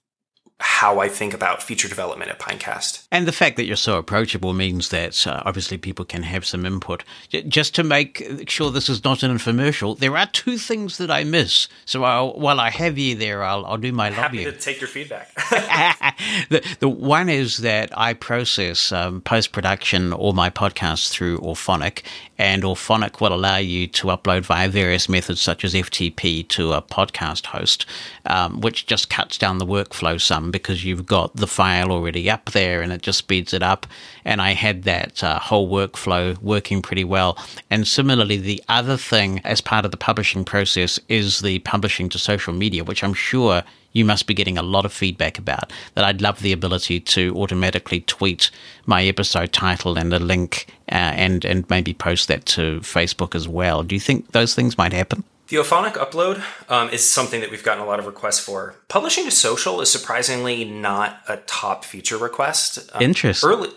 how 0.65 0.99
I 0.99 1.11
think 1.11 1.35
about 1.35 1.63
feature 1.63 1.89
development 1.89 2.31
at 2.31 2.39
Pinecast. 2.39 3.07
And 3.13 3.29
the 3.29 3.33
fact 3.33 3.57
that 3.57 3.67
you're 3.67 3.77
so 3.77 3.99
approachable 3.99 4.55
means 4.55 4.89
that 4.89 5.27
uh, 5.27 5.43
obviously 5.45 5.77
people 5.77 6.07
can 6.07 6.23
have 6.23 6.47
some 6.47 6.65
input. 6.65 7.05
Just 7.47 7.75
to 7.75 7.85
make 7.85 8.49
sure 8.49 8.71
this 8.71 8.89
is 8.89 9.05
not 9.05 9.23
an 9.23 9.37
infomercial, 9.37 9.99
there 9.99 10.17
are 10.17 10.27
two 10.27 10.57
things 10.57 10.97
that 10.97 11.11
I 11.11 11.23
miss. 11.23 11.69
So 11.85 12.05
I'll, 12.05 12.33
while 12.33 12.61
I 12.61 12.71
have 12.71 12.97
you 12.97 13.15
there, 13.15 13.43
I'll, 13.45 13.67
I'll 13.67 13.77
do 13.77 13.93
my 13.93 14.09
Happy 14.09 14.45
to 14.45 14.53
take 14.53 14.81
your 14.81 14.89
feedback. 14.89 15.35
the, 16.49 16.77
the 16.81 16.89
one 16.89 17.29
is 17.29 17.59
that 17.59 17.97
I 17.97 18.15
process 18.15 18.91
um, 18.91 19.21
post 19.21 19.53
production 19.53 20.15
all 20.15 20.33
my 20.33 20.49
podcasts 20.49 21.11
through 21.11 21.41
Auphonic, 21.41 22.05
and 22.39 22.63
Auphonic 22.63 23.21
will 23.21 23.35
allow 23.35 23.59
you 23.59 23.87
to 23.89 24.07
upload 24.07 24.43
via 24.43 24.71
various 24.71 25.11
methods 25.11 25.43
such 25.43 25.63
as 25.63 25.75
FTP 25.75 26.49
to 26.49 26.73
a 26.73 26.81
podcast 26.81 27.47
host, 27.47 27.85
um, 28.25 28.63
which 28.63 28.87
just 28.87 29.11
cuts 29.11 29.37
down 29.37 29.59
the 29.59 29.67
workflow 29.67 30.19
some 30.19 30.54
because 30.59 30.85
you've 30.85 31.05
got 31.05 31.35
the 31.35 31.49
file 31.49 31.91
already 31.91 32.31
up 32.31 32.53
there 32.53 32.81
and 32.81 32.93
it 32.93 33.03
just 33.03 33.19
speeds 33.19 33.53
it 33.53 33.63
up. 33.63 33.87
And 34.25 34.41
I 34.41 34.53
had 34.53 34.85
that 34.85 35.23
uh, 35.25 35.41
whole 35.41 35.69
workflow 35.69 36.39
working 36.39 36.81
pretty 36.81 37.03
well. 37.03 37.37
And 37.71 37.89
similarly, 37.89 38.37
the 38.37 38.63
other 38.69 38.97
thing 38.97 39.41
as 39.45 39.61
part 39.61 39.85
of 39.85 39.91
the 39.91 39.97
publishing 39.97 40.45
process 40.45 41.01
is 41.09 41.41
the 41.41 41.59
publishing 41.61 42.09
to 42.11 42.19
social 42.19 42.53
media, 42.53 42.85
which 42.85 43.03
I'm 43.03 43.15
sure 43.15 43.65
you 43.93 44.05
must 44.05 44.29
be 44.29 44.35
getting 44.35 44.57
a 44.57 44.63
lot 44.63 44.85
of 44.85 44.93
feedback 44.93 45.39
about. 45.39 45.73
That 45.95 46.05
I'd 46.05 46.23
love 46.23 46.41
the 46.41 46.53
ability 46.53 47.01
to 47.01 47.35
automatically 47.37 48.03
tweet 48.03 48.51
my 48.87 49.03
episode 49.05 49.53
title 49.53 49.99
and 49.99 50.15
a 50.15 50.21
link 50.21 50.67
uh, 50.93 50.95
and, 51.17 51.45
and 51.45 51.69
maybe 51.69 51.95
post 51.95 52.29
that 52.29 52.47
to 52.47 52.81
Facebook 52.81 53.35
as 53.35 53.49
well. 53.49 53.83
Do 53.83 53.97
you 53.97 54.01
think 54.01 54.31
those 54.31 54.55
things 54.55 54.79
might 54.79 54.93
happen? 54.93 55.25
The 55.49 55.57
Auphonic 55.57 55.93
upload 55.93 56.43
um, 56.71 56.89
is 56.89 57.09
something 57.09 57.41
that 57.41 57.51
we've 57.51 57.63
gotten 57.63 57.83
a 57.83 57.87
lot 57.87 57.99
of 57.99 58.07
requests 58.07 58.41
for. 58.41 58.77
Publishing 58.89 59.25
to 59.25 59.31
social 59.31 59.81
is 59.83 59.93
surprisingly 59.93 60.65
not 60.65 61.21
a 61.29 61.37
top 61.39 61.85
feature 61.85 62.17
request. 62.17 62.91
Um, 62.95 63.03
Interesting. 63.03 63.51
Early, 63.51 63.69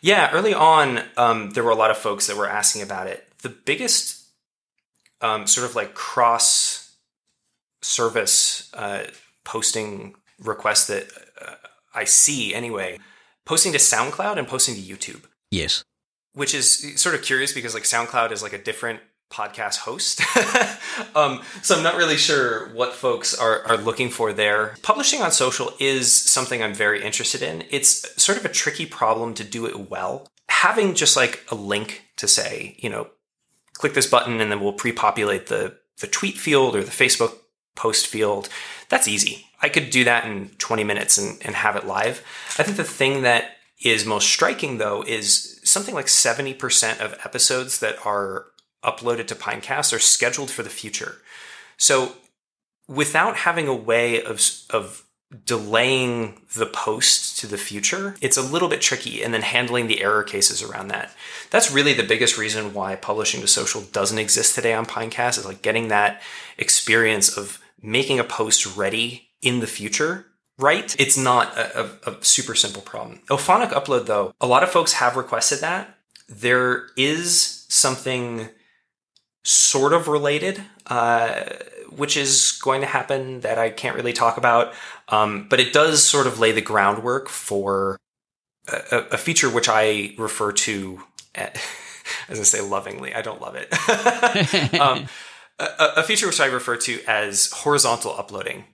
yeah, 0.00 0.30
early 0.32 0.54
on, 0.54 1.02
um, 1.16 1.50
there 1.50 1.64
were 1.64 1.70
a 1.70 1.76
lot 1.76 1.90
of 1.90 1.96
folks 1.96 2.28
that 2.28 2.36
were 2.36 2.48
asking 2.48 2.82
about 2.82 3.08
it. 3.08 3.28
The 3.42 3.48
biggest 3.48 4.24
um, 5.20 5.48
sort 5.48 5.68
of 5.68 5.74
like 5.74 5.94
cross 5.94 6.94
service 7.82 8.70
uh, 8.74 9.04
posting 9.44 10.14
request 10.38 10.88
that 10.88 11.08
uh, 11.40 11.54
I 11.92 12.04
see 12.04 12.54
anyway, 12.54 12.98
posting 13.44 13.72
to 13.72 13.78
SoundCloud 13.78 14.38
and 14.38 14.46
posting 14.46 14.76
to 14.76 14.80
YouTube. 14.80 15.24
Yes. 15.50 15.82
Which 16.34 16.54
is 16.54 17.00
sort 17.00 17.14
of 17.14 17.22
curious 17.22 17.52
because 17.52 17.74
like 17.74 17.84
SoundCloud 17.84 18.30
is 18.30 18.42
like 18.42 18.52
a 18.52 18.62
different 18.62 19.00
podcast 19.30 19.78
host. 19.78 20.20
um, 21.16 21.42
so 21.62 21.76
I'm 21.76 21.82
not 21.82 21.96
really 21.96 22.16
sure 22.16 22.68
what 22.74 22.92
folks 22.92 23.34
are, 23.36 23.62
are 23.66 23.76
looking 23.76 24.10
for 24.10 24.32
there. 24.32 24.76
Publishing 24.82 25.22
on 25.22 25.32
social 25.32 25.72
is 25.78 26.14
something 26.14 26.62
I'm 26.62 26.74
very 26.74 27.02
interested 27.02 27.42
in. 27.42 27.64
It's 27.70 28.22
sort 28.22 28.38
of 28.38 28.44
a 28.44 28.50
tricky 28.50 28.86
problem 28.86 29.34
to 29.34 29.44
do 29.44 29.66
it 29.66 29.90
well. 29.90 30.28
Having 30.48 30.94
just 30.94 31.16
like 31.16 31.44
a 31.50 31.54
link 31.54 32.04
to 32.16 32.28
say, 32.28 32.76
you 32.78 32.88
know, 32.88 33.08
click 33.74 33.94
this 33.94 34.06
button 34.06 34.40
and 34.40 34.50
then 34.50 34.60
we'll 34.60 34.72
pre-populate 34.72 35.46
the 35.46 35.78
the 36.00 36.06
tweet 36.06 36.36
field 36.36 36.76
or 36.76 36.82
the 36.82 36.90
Facebook 36.90 37.34
post 37.74 38.06
field. 38.06 38.48
That's 38.88 39.08
easy. 39.08 39.46
I 39.62 39.68
could 39.68 39.90
do 39.90 40.04
that 40.04 40.26
in 40.26 40.50
20 40.58 40.84
minutes 40.84 41.16
and, 41.16 41.38
and 41.44 41.54
have 41.54 41.76
it 41.76 41.86
live. 41.86 42.22
I 42.58 42.62
think 42.62 42.76
the 42.76 42.84
thing 42.84 43.22
that 43.22 43.56
is 43.82 44.04
most 44.04 44.28
striking 44.28 44.78
though 44.78 45.02
is 45.02 45.60
something 45.64 45.94
like 45.94 46.06
70% 46.06 47.00
of 47.00 47.14
episodes 47.24 47.80
that 47.80 47.96
are 48.04 48.46
uploaded 48.84 49.26
to 49.28 49.34
Pinecast 49.34 49.92
are 49.92 49.98
scheduled 49.98 50.50
for 50.50 50.62
the 50.62 50.70
future. 50.70 51.16
So 51.76 52.14
without 52.88 53.36
having 53.36 53.68
a 53.68 53.74
way 53.74 54.22
of, 54.22 54.40
of 54.70 55.04
delaying 55.44 56.40
the 56.54 56.66
post 56.66 57.38
to 57.40 57.46
the 57.46 57.58
future, 57.58 58.16
it's 58.20 58.36
a 58.36 58.42
little 58.42 58.68
bit 58.68 58.80
tricky 58.80 59.22
and 59.22 59.34
then 59.34 59.42
handling 59.42 59.86
the 59.86 60.02
error 60.02 60.22
cases 60.22 60.62
around 60.62 60.88
that. 60.88 61.12
That's 61.50 61.70
really 61.72 61.92
the 61.92 62.02
biggest 62.04 62.38
reason 62.38 62.74
why 62.74 62.96
publishing 62.96 63.40
to 63.40 63.48
social 63.48 63.82
doesn't 63.82 64.18
exist 64.18 64.54
today 64.54 64.72
on 64.72 64.86
Pinecast 64.86 65.38
is 65.38 65.46
like 65.46 65.62
getting 65.62 65.88
that 65.88 66.22
experience 66.58 67.36
of 67.36 67.60
making 67.82 68.18
a 68.18 68.24
post 68.24 68.76
ready 68.76 69.30
in 69.42 69.60
the 69.60 69.66
future 69.66 70.26
right. 70.58 70.94
It's 70.98 71.18
not 71.18 71.56
a, 71.56 71.90
a, 72.06 72.10
a 72.12 72.24
super 72.24 72.54
simple 72.54 72.82
problem. 72.82 73.20
Auphonic 73.28 73.72
upload 73.72 74.06
though, 74.06 74.32
a 74.40 74.46
lot 74.46 74.62
of 74.62 74.70
folks 74.70 74.94
have 74.94 75.16
requested 75.16 75.60
that. 75.60 75.98
There 76.28 76.88
is 76.96 77.66
something 77.68 78.48
sort 79.46 79.92
of 79.92 80.08
related, 80.08 80.60
uh, 80.86 81.44
which 81.90 82.16
is 82.16 82.58
going 82.62 82.80
to 82.80 82.86
happen 82.86 83.40
that 83.40 83.58
I 83.58 83.70
can't 83.70 83.94
really 83.94 84.12
talk 84.12 84.38
about. 84.38 84.74
Um, 85.08 85.46
but 85.48 85.60
it 85.60 85.72
does 85.72 86.04
sort 86.04 86.26
of 86.26 86.40
lay 86.40 86.50
the 86.50 86.60
groundwork 86.60 87.28
for 87.28 87.96
a, 88.66 89.04
a 89.12 89.16
feature 89.16 89.48
which 89.48 89.68
I 89.68 90.14
refer 90.18 90.50
to, 90.50 91.00
as 91.34 92.40
I 92.40 92.42
say 92.42 92.60
lovingly, 92.60 93.14
I 93.14 93.22
don't 93.22 93.40
love 93.40 93.54
it. 93.54 93.72
um, 94.80 95.06
a, 95.60 95.68
a, 95.98 96.02
feature 96.02 96.26
which 96.26 96.40
I 96.40 96.46
refer 96.46 96.76
to 96.78 97.00
as 97.06 97.52
horizontal 97.52 98.16
uploading. 98.18 98.64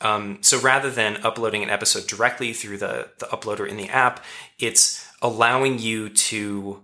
Um, 0.00 0.38
so 0.40 0.58
rather 0.58 0.90
than 0.90 1.18
uploading 1.18 1.62
an 1.62 1.70
episode 1.70 2.06
directly 2.06 2.54
through 2.54 2.78
the, 2.78 3.10
the 3.18 3.26
uploader 3.26 3.68
in 3.68 3.76
the 3.76 3.90
app, 3.90 4.24
it's 4.58 5.06
allowing 5.20 5.78
you 5.78 6.08
to 6.08 6.83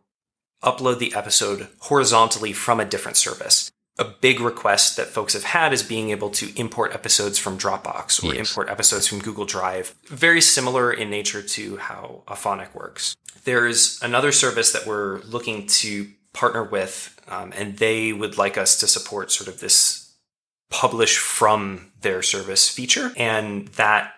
upload 0.62 0.99
the 0.99 1.14
episode 1.14 1.68
horizontally 1.81 2.53
from 2.53 2.81
a 2.81 2.85
different 2.85 3.16
service. 3.16 3.70
A 3.99 4.05
big 4.05 4.40
request 4.40 4.96
that 4.96 5.09
folks 5.09 5.35
have 5.35 5.44
had 5.44 5.73
is 5.73 5.83
being 5.83 6.11
able 6.11 6.31
to 6.31 6.59
import 6.59 6.94
episodes 6.94 7.38
from 7.38 7.59
Dropbox 7.59 8.23
or 8.23 8.35
yes. 8.35 8.49
import 8.49 8.70
episodes 8.70 9.07
from 9.07 9.18
Google 9.20 9.44
Drive. 9.44 9.94
Very 10.07 10.40
similar 10.40 10.92
in 10.92 11.11
nature 11.11 11.42
to 11.42 11.77
how 11.77 12.23
Auphonic 12.27 12.75
works. 12.75 13.14
There's 13.44 14.01
another 14.03 14.33
service 14.33 14.73
that 14.73 14.87
we're 14.87 15.18
looking 15.20 15.66
to 15.66 16.09
partner 16.33 16.64
with, 16.64 17.20
um, 17.29 17.53
and 17.55 17.77
they 17.77 18.12
would 18.12 18.38
like 18.38 18.57
us 18.57 18.79
to 18.79 18.87
support 18.87 19.33
sort 19.33 19.49
of 19.49 19.61
this 19.61 20.14
publish 20.70 21.18
from 21.18 21.92
their 22.01 22.23
service 22.23 22.68
feature. 22.68 23.12
And 23.16 23.68
that 23.68 24.14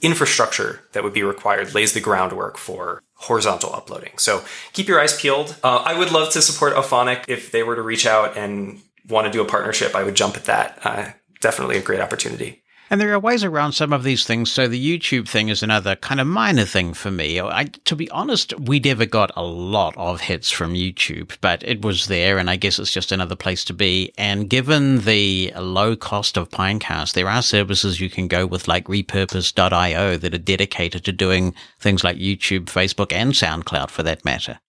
infrastructure 0.00 0.84
that 0.92 1.02
would 1.02 1.12
be 1.12 1.22
required 1.22 1.74
lays 1.74 1.92
the 1.92 2.00
groundwork 2.00 2.58
for 2.58 3.02
horizontal 3.24 3.74
uploading. 3.74 4.18
So 4.18 4.44
keep 4.72 4.88
your 4.88 5.00
eyes 5.00 5.18
peeled. 5.18 5.56
Uh, 5.62 5.82
I 5.84 5.98
would 5.98 6.12
love 6.12 6.32
to 6.32 6.42
support 6.42 6.74
Auphonic 6.74 7.24
if 7.28 7.50
they 7.50 7.62
were 7.62 7.76
to 7.76 7.82
reach 7.82 8.06
out 8.06 8.36
and 8.36 8.80
want 9.08 9.26
to 9.26 9.30
do 9.30 9.42
a 9.42 9.44
partnership. 9.44 9.94
I 9.94 10.02
would 10.02 10.14
jump 10.14 10.36
at 10.36 10.46
that. 10.46 10.78
Uh, 10.82 11.10
definitely 11.40 11.76
a 11.76 11.82
great 11.82 12.00
opportunity. 12.00 12.63
And 12.90 13.00
there 13.00 13.12
are 13.12 13.18
ways 13.18 13.42
around 13.42 13.72
some 13.72 13.92
of 13.92 14.04
these 14.04 14.26
things. 14.26 14.52
So 14.52 14.68
the 14.68 14.98
YouTube 14.98 15.26
thing 15.26 15.48
is 15.48 15.62
another 15.62 15.96
kind 15.96 16.20
of 16.20 16.26
minor 16.26 16.64
thing 16.64 16.92
for 16.92 17.10
me. 17.10 17.40
I, 17.40 17.64
to 17.84 17.96
be 17.96 18.10
honest, 18.10 18.58
we 18.60 18.78
never 18.78 19.06
got 19.06 19.30
a 19.36 19.42
lot 19.42 19.96
of 19.96 20.20
hits 20.20 20.50
from 20.50 20.74
YouTube, 20.74 21.36
but 21.40 21.62
it 21.62 21.82
was 21.82 22.08
there, 22.08 22.38
and 22.38 22.50
I 22.50 22.56
guess 22.56 22.78
it's 22.78 22.92
just 22.92 23.10
another 23.10 23.36
place 23.36 23.64
to 23.64 23.72
be. 23.72 24.12
And 24.18 24.50
given 24.50 25.00
the 25.00 25.52
low 25.56 25.96
cost 25.96 26.36
of 26.36 26.50
Pinecast, 26.50 27.14
there 27.14 27.28
are 27.28 27.42
services 27.42 28.00
you 28.00 28.10
can 28.10 28.28
go 28.28 28.46
with 28.46 28.68
like 28.68 28.84
repurpose.io 28.84 30.18
that 30.18 30.34
are 30.34 30.38
dedicated 30.38 31.04
to 31.04 31.12
doing 31.12 31.54
things 31.80 32.04
like 32.04 32.18
YouTube, 32.18 32.66
Facebook, 32.66 33.12
and 33.12 33.32
SoundCloud 33.32 33.90
for 33.90 34.02
that 34.02 34.24
matter. 34.24 34.60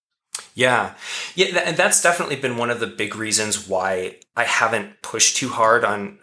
Yeah. 0.54 0.93
Yeah. 1.36 1.60
And 1.65 1.75
that's 1.78 2.01
definitely 2.01 2.38
been 2.38 2.58
one 2.58 2.69
of 2.69 2.80
the 2.80 2.88
big 2.88 3.15
reasons 3.15 3.67
why 3.67 4.17
I 4.36 4.45
haven't 4.45 5.01
pushed 5.01 5.38
too 5.38 5.49
hard 5.49 5.84
on 5.84 6.17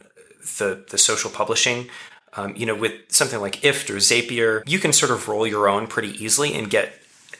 the 0.59 0.85
the 0.90 0.98
social 0.98 1.31
publishing. 1.31 1.88
Um, 2.35 2.57
you 2.57 2.64
know, 2.64 2.74
with 2.74 2.92
something 3.09 3.40
like 3.40 3.61
IFT 3.61 3.90
or 3.90 3.96
Zapier, 3.96 4.62
you 4.66 4.78
can 4.78 4.92
sort 4.92 5.11
of 5.11 5.28
roll 5.28 5.46
your 5.46 5.68
own 5.68 5.87
pretty 5.87 6.11
easily 6.22 6.55
and 6.55 6.70
get 6.70 6.94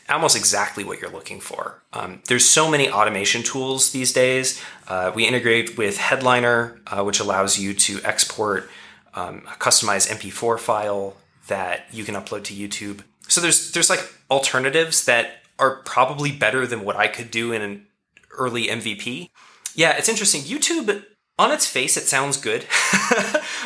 almost 0.09 0.37
exactly 0.37 0.85
what 0.85 1.01
you're 1.01 1.11
looking 1.11 1.41
for. 1.41 1.83
Um, 1.93 2.21
there's 2.29 2.45
so 2.45 2.71
many 2.71 2.91
automation 2.91 3.43
tools 3.43 3.93
these 3.93 4.13
days. 4.13 4.63
Uh, 4.89 5.11
we 5.15 5.27
integrate 5.27 5.79
with 5.79 5.97
Headliner, 5.97 6.81
uh, 6.87 7.03
which 7.03 7.21
allows 7.21 7.59
you 7.59 7.73
to 7.73 8.01
export 8.05 8.69
um, 9.15 9.43
a 9.47 9.57
customized 9.57 10.11
MP4 10.11 10.59
file 10.59 11.17
that 11.49 11.87
you 11.93 12.05
can 12.05 12.15
upload 12.15 12.45
to 12.45 12.55
YouTube. 12.55 13.03
So 13.29 13.41
there's 13.41 13.73
there's 13.73 13.91
like 13.91 14.15
alternatives 14.31 15.05
that 15.07 15.43
are 15.59 15.77
probably 15.77 16.33
better 16.33 16.67
than 16.67 16.85
what 16.85 16.97
I 16.97 17.09
could 17.09 17.31
do 17.31 17.53
in 17.53 17.63
an 17.63 17.87
early 18.33 18.67
MVP. 18.67 19.29
Yeah, 19.75 19.97
it's 19.97 20.09
interesting. 20.09 20.43
YouTube 20.43 21.05
on 21.39 21.51
its 21.51 21.67
face, 21.67 21.97
it 21.97 22.05
sounds 22.05 22.37
good. 22.37 22.63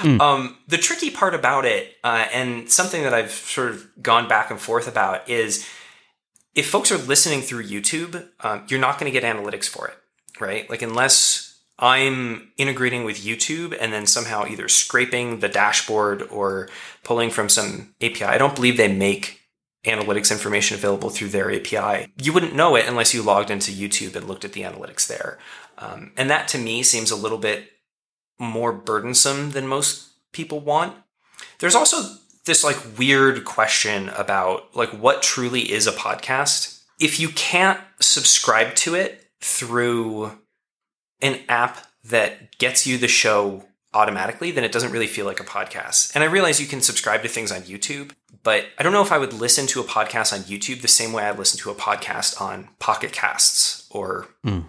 mm. 0.03 0.21
um, 0.21 0.57
the 0.69 0.79
tricky 0.79 1.11
part 1.11 1.35
about 1.35 1.65
it, 1.65 1.95
uh, 2.05 2.27
and 2.33 2.71
something 2.71 3.03
that 3.03 3.13
I've 3.13 3.33
sort 3.33 3.71
of 3.71 3.89
gone 4.03 4.29
back 4.29 4.51
and 4.51 4.61
forth 4.61 4.89
about, 4.89 5.29
is 5.29 5.67
if 6.55 6.69
folks 6.69 6.91
are 6.91 6.99
listening 6.99 7.43
through 7.43 7.65
YouTube, 7.65 8.29
um, 8.41 8.65
you're 8.69 8.81
not 8.81 8.99
going 8.99 9.13
to 9.13 9.21
get 9.21 9.25
analytics 9.25 9.69
for 9.69 9.89
it, 9.89 9.97
right? 10.41 10.69
Like, 10.71 10.83
unless 10.83 11.61
I'm 11.79 12.53
integrating 12.57 13.05
with 13.05 13.19
YouTube 13.19 13.77
and 13.79 13.93
then 13.93 14.07
somehow 14.07 14.47
either 14.47 14.69
scraping 14.69 15.41
the 15.41 15.49
dashboard 15.49 16.23
or 16.23 16.69
pulling 17.05 17.31
from 17.31 17.49
some 17.49 17.95
API, 18.01 18.25
I 18.25 18.39
don't 18.39 18.55
believe 18.55 18.77
they 18.77 18.93
make 18.93 19.43
analytics 19.85 20.33
information 20.33 20.77
available 20.77 21.11
through 21.11 21.29
their 21.29 21.53
API. 21.53 22.13
You 22.21 22.33
wouldn't 22.33 22.55
know 22.55 22.75
it 22.77 22.89
unless 22.89 23.15
you 23.15 23.23
logged 23.23 23.51
into 23.51 23.71
YouTube 23.71 24.17
and 24.17 24.27
looked 24.27 24.45
at 24.45 24.53
the 24.53 24.63
analytics 24.63 25.07
there. 25.07 25.39
Um, 25.79 26.13
and 26.17 26.31
that 26.31 26.49
to 26.49 26.59
me 26.59 26.83
seems 26.83 27.11
a 27.11 27.17
little 27.17 27.39
bit 27.39 27.71
more 28.39 28.73
burdensome 28.73 29.53
than 29.53 29.67
most 29.67 30.09
people 30.33 30.61
want. 30.61 30.97
There's 31.59 31.75
also 31.75 32.17
this 32.45 32.65
like 32.65 32.79
weird 32.99 33.45
question 33.45 34.09
about 34.11 34.75
like 34.75 34.91
what 34.91 35.23
truly 35.23 35.73
is 35.73 35.87
a 35.87 35.93
podcast. 35.93 36.83
If 36.99 37.21
you 37.21 37.29
can't 37.31 37.81
subscribe 38.01 38.75
to 38.77 38.95
it 38.95 39.27
through 39.41 40.33
an 41.21 41.41
app 41.49 41.87
that 42.05 42.57
gets 42.59 42.87
you 42.87 42.99
the 42.99 43.09
show 43.09 43.65
automatically, 43.93 44.51
then 44.51 44.65
it 44.65 44.73
doesn't 44.73 44.93
really 44.93 45.07
feel 45.07 45.27
like 45.27 45.41
a 45.41 45.45
podcast. 45.45 46.15
And 46.15 46.23
I 46.23 46.27
realize 46.27 46.61
you 46.61 46.67
can 46.67 46.81
subscribe 46.81 47.23
to 47.23 47.29
things 47.29 47.51
on 47.51 47.63
YouTube, 47.63 48.13
but 48.43 48.67
I 48.79 48.83
don't 48.83 48.93
know 48.93 49.03
if 49.03 49.13
I 49.13 49.19
would 49.19 49.33
listen 49.33 49.67
to 49.69 49.81
a 49.81 49.85
podcast 49.85 50.33
on 50.33 50.41
YouTube 50.41 50.83
the 50.83 50.89
same 50.89 51.13
way 51.13 51.25
I 51.25 51.33
listen 51.33 51.59
to 51.61 51.71
a 51.71 51.75
podcast 51.75 52.41
on 52.41 52.69
Pocket 52.79 53.13
Casts 53.13 53.87
or 53.91 54.29
mm. 54.45 54.65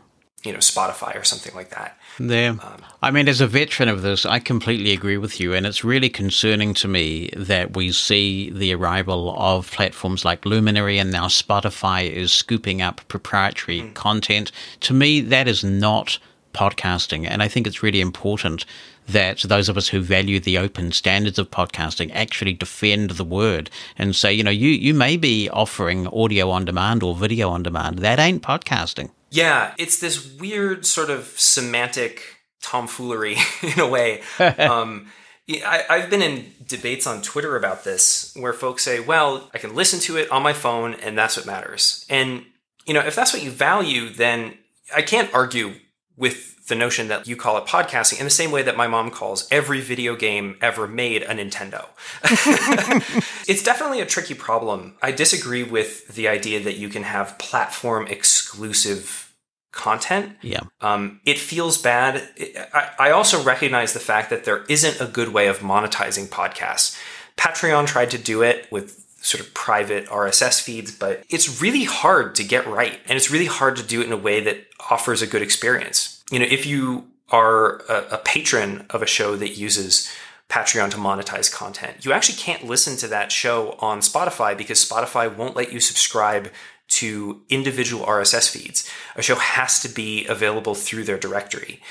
You 0.48 0.54
know 0.54 0.60
Spotify 0.60 1.20
or 1.20 1.24
something 1.24 1.54
like 1.54 1.70
that. 1.72 1.98
There, 2.20 2.52
um, 2.52 2.84
I 3.04 3.12
mean, 3.12 3.28
as 3.28 3.42
a 3.42 3.48
veteran 3.48 3.90
of 3.90 4.02
this, 4.02 4.26
I 4.26 4.40
completely 4.40 4.94
agree 4.94 5.18
with 5.18 5.40
you, 5.40 5.54
and 5.54 5.66
it's 5.66 5.84
really 5.84 6.10
concerning 6.10 6.74
to 6.76 6.88
me 6.88 7.30
that 7.36 7.76
we 7.76 7.92
see 7.92 8.50
the 8.50 8.74
arrival 8.74 9.36
of 9.38 9.70
platforms 9.72 10.26
like 10.26 10.46
Luminary 10.46 10.98
and 10.98 11.12
now 11.12 11.28
Spotify 11.28 12.10
is 12.10 12.32
scooping 12.32 12.82
up 12.82 13.02
proprietary 13.08 13.82
mm. 13.82 13.94
content. 13.94 14.52
To 14.82 14.94
me, 14.94 15.22
that 15.22 15.48
is 15.48 15.64
not 15.64 16.18
podcasting, 16.54 17.28
and 17.30 17.44
I 17.44 17.48
think 17.48 17.68
it's 17.68 17.84
really 17.84 18.02
important 18.02 18.66
that 19.08 19.40
those 19.40 19.70
of 19.70 19.78
us 19.78 19.88
who 19.88 20.02
value 20.02 20.40
the 20.40 20.58
open 20.58 20.92
standards 20.92 21.40
of 21.40 21.50
podcasting 21.50 22.12
actually 22.14 22.54
defend 22.54 23.12
the 23.12 23.24
word 23.24 23.70
and 23.98 24.16
say, 24.16 24.34
you 24.34 24.44
know, 24.44 24.52
you, 24.52 24.70
you 24.70 24.94
may 24.94 25.18
be 25.18 25.50
offering 25.50 26.08
audio 26.08 26.50
on 26.50 26.66
demand 26.66 27.04
or 27.04 27.16
video 27.16 27.50
on 27.50 27.64
demand. 27.64 28.00
That 28.00 28.20
ain't 28.20 28.44
podcasting. 28.44 29.10
Yeah, 29.30 29.74
it's 29.78 30.00
this 30.00 30.34
weird 30.34 30.86
sort 30.86 31.10
of 31.10 31.28
semantic 31.40 32.22
tomfoolery 32.62 33.38
in 33.62 33.80
a 33.80 33.88
way. 33.88 34.22
um, 34.40 35.08
I, 35.50 35.86
I've 35.90 36.10
been 36.10 36.22
in 36.22 36.54
debates 36.66 37.08
on 37.08 37.22
Twitter 37.22 37.56
about 37.56 37.84
this 37.84 38.34
where 38.36 38.54
folks 38.54 38.84
say, 38.84 39.00
well, 39.00 39.50
I 39.54 39.58
can 39.58 39.76
listen 39.76 40.00
to 40.02 40.18
it 40.18 40.30
on 40.32 40.44
my 40.44 40.54
phone 40.54 40.96
and 40.96 41.18
that's 41.18 41.38
what 41.38 41.46
matters. 41.46 42.06
And, 42.10 42.46
you 42.86 42.94
know, 42.94 43.02
if 43.02 43.16
that's 43.16 43.34
what 43.34 43.44
you 43.44 43.52
value, 43.52 44.10
then 44.10 44.58
I 44.96 45.02
can't 45.02 45.34
argue 45.34 45.76
with 46.18 46.57
the 46.68 46.76
notion 46.76 47.08
that 47.08 47.28
you 47.28 47.36
call 47.36 47.58
it 47.58 47.66
podcasting 47.66 48.20
in 48.20 48.26
the 48.26 48.30
same 48.30 48.52
way 48.52 48.62
that 48.62 48.78
my 48.78 48.88
mom 48.88 49.10
calls 49.10 49.48
every 49.50 49.82
video 49.82 50.16
game 50.16 50.58
ever 50.62 50.88
made 50.88 51.24
a 51.24 51.34
Nintendo. 51.34 51.86
it's 53.48 53.64
definitely 53.64 54.02
a 54.02 54.06
tricky 54.06 54.34
problem. 54.34 54.96
I 55.02 55.12
disagree 55.12 55.64
with 55.64 56.08
the 56.10 56.28
idea 56.28 56.62
that 56.64 56.78
you 56.78 56.90
can 56.90 57.04
have 57.04 57.38
platform 57.38 58.08
exclusive 58.08 59.34
content. 59.72 60.36
Yeah. 60.42 60.62
Um, 60.82 61.22
it 61.26 61.40
feels 61.40 61.78
bad. 61.78 62.28
I, 62.74 62.90
I 63.00 63.12
also 63.12 63.42
recognize 63.44 63.94
the 63.94 64.00
fact 64.00 64.30
that 64.30 64.44
there 64.44 64.64
isn't 64.68 65.00
a 65.00 65.10
good 65.10 65.30
way 65.30 65.48
of 65.48 65.60
monetizing 65.60 66.28
podcasts. 66.28 67.00
Patreon 67.38 67.88
tried 67.88 68.12
to 68.12 68.18
do 68.18 68.42
it 68.42 68.70
with 68.72 69.06
sort 69.22 69.42
of 69.42 69.54
private 69.54 70.08
RSS 70.08 70.62
feeds, 70.62 70.98
but 70.98 71.24
it's 71.30 71.62
really 71.62 71.84
hard 71.84 72.36
to 72.36 72.44
get 72.44 72.68
right. 72.68 73.00
And 73.08 73.16
it's 73.16 73.32
really 73.32 73.46
hard 73.46 73.78
to 73.78 73.84
do 73.84 74.02
it 74.02 74.08
in 74.08 74.12
a 74.12 74.18
way 74.18 74.42
that 74.42 74.66
offers 74.90 75.22
a 75.22 75.28
good 75.28 75.42
experience 75.42 76.17
you 76.32 76.40
know, 76.40 76.46
if 76.50 76.66
you 76.66 77.08
are 77.30 77.82
a, 77.90 78.08
a 78.12 78.18
patron 78.20 78.86
of 78.90 79.02
a 79.02 79.08
show 79.08 79.36
that 79.36 79.58
uses 79.58 80.12
Patreon 80.50 80.92
to 80.92 80.98
monetize 80.98 81.52
content, 81.52 82.06
you 82.06 82.14
actually 82.14 82.38
can't 82.38 82.64
listen 82.64 82.98
to 82.98 83.08
that 83.08 83.32
show 83.32 83.76
on 83.80 84.00
Spotify 84.00 84.58
because 84.58 84.84
Spotify 84.84 85.34
won't 85.34 85.56
let 85.56 85.74
you 85.74 85.80
subscribe 85.80 86.50
to 86.88 87.42
individual 87.50 88.06
RSS 88.06 88.50
feeds. 88.50 88.90
A 89.16 89.22
show 89.22 89.36
has 89.36 89.80
to 89.82 89.90
be 89.90 90.26
available 90.28 90.74
through 90.74 91.04
their 91.04 91.18
directory. 91.18 91.82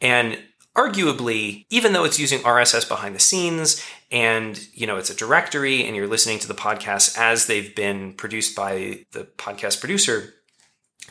And 0.00 0.38
arguably, 0.76 1.64
even 1.70 1.92
though 1.92 2.04
it's 2.04 2.18
using 2.18 2.40
RSS 2.40 2.86
behind 2.86 3.14
the 3.14 3.20
scenes 3.20 3.82
and, 4.10 4.68
you 4.74 4.86
know, 4.86 4.96
it's 4.96 5.10
a 5.10 5.16
directory 5.16 5.86
and 5.86 5.96
you're 5.96 6.06
listening 6.06 6.38
to 6.40 6.48
the 6.48 6.54
podcasts 6.54 7.18
as 7.18 7.46
they've 7.46 7.74
been 7.74 8.12
produced 8.14 8.54
by 8.54 9.06
the 9.12 9.24
podcast 9.38 9.80
producer, 9.80 10.34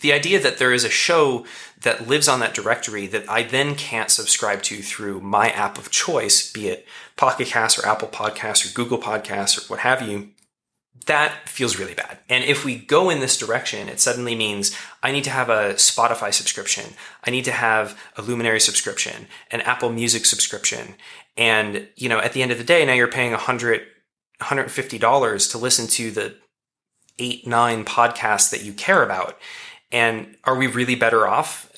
the 0.02 0.14
idea 0.14 0.40
that 0.40 0.58
there 0.58 0.74
is 0.74 0.84
a 0.84 0.90
show 0.90 1.46
that 1.82 2.08
lives 2.08 2.28
on 2.28 2.40
that 2.40 2.54
directory 2.54 3.08
that 3.08 3.30
I 3.30 3.44
then 3.44 3.76
can't 3.76 4.12
subscribe 4.12 4.62
to 4.64 4.82
through 4.82 5.22
my 5.22 5.50
app 5.50 5.78
of 5.78 5.92
choice, 5.92 6.52
be 6.52 6.68
it 6.68 6.88
Pocket 7.16 7.48
Cast 7.48 7.80
or 7.80 7.88
Apple 7.88 8.08
Podcasts 8.08 8.70
or 8.70 8.74
Google 8.74 9.00
Podcasts 9.00 9.58
or 9.58 9.66
what 9.68 9.80
have 9.80 10.02
you, 10.08 10.30
that 11.08 11.50
feels 11.50 11.80
really 11.80 11.96
bad. 11.96 12.20
And 12.30 12.44
if 12.44 12.64
we 12.64 12.76
go 12.76 13.10
in 13.10 13.20
this 13.20 13.38
direction, 13.38 13.90
it 13.90 14.00
suddenly 14.00 14.36
means 14.36 14.78
I 15.02 15.12
need 15.12 15.24
to 15.24 15.32
have 15.32 15.50
a 15.50 15.74
Spotify 15.74 16.34
subscription, 16.34 16.94
I 17.24 17.32
need 17.32 17.46
to 17.46 17.52
have 17.52 18.00
a 18.16 18.22
Luminary 18.22 18.60
subscription, 18.60 19.28
an 19.50 19.62
Apple 19.62 19.92
Music 19.92 20.26
subscription. 20.26 20.96
And, 21.38 21.88
you 21.96 22.10
know, 22.10 22.20
at 22.20 22.34
the 22.34 22.44
end 22.44 22.52
of 22.52 22.60
the 22.60 22.64
day, 22.64 22.86
now 22.86 22.94
you're 22.94 23.08
paying 23.08 23.32
100 23.32 23.82
$150 24.42 25.52
to 25.52 25.58
listen 25.58 25.88
to 25.88 26.12
the 26.12 26.36
eight, 27.20 27.46
nine 27.46 27.86
podcasts 27.86 28.50
that 28.50 28.64
you 28.64 28.74
care 28.74 29.04
about. 29.04 29.38
And 29.91 30.38
are 30.43 30.56
we 30.56 30.67
really 30.67 30.95
better 30.95 31.27
off? 31.27 31.71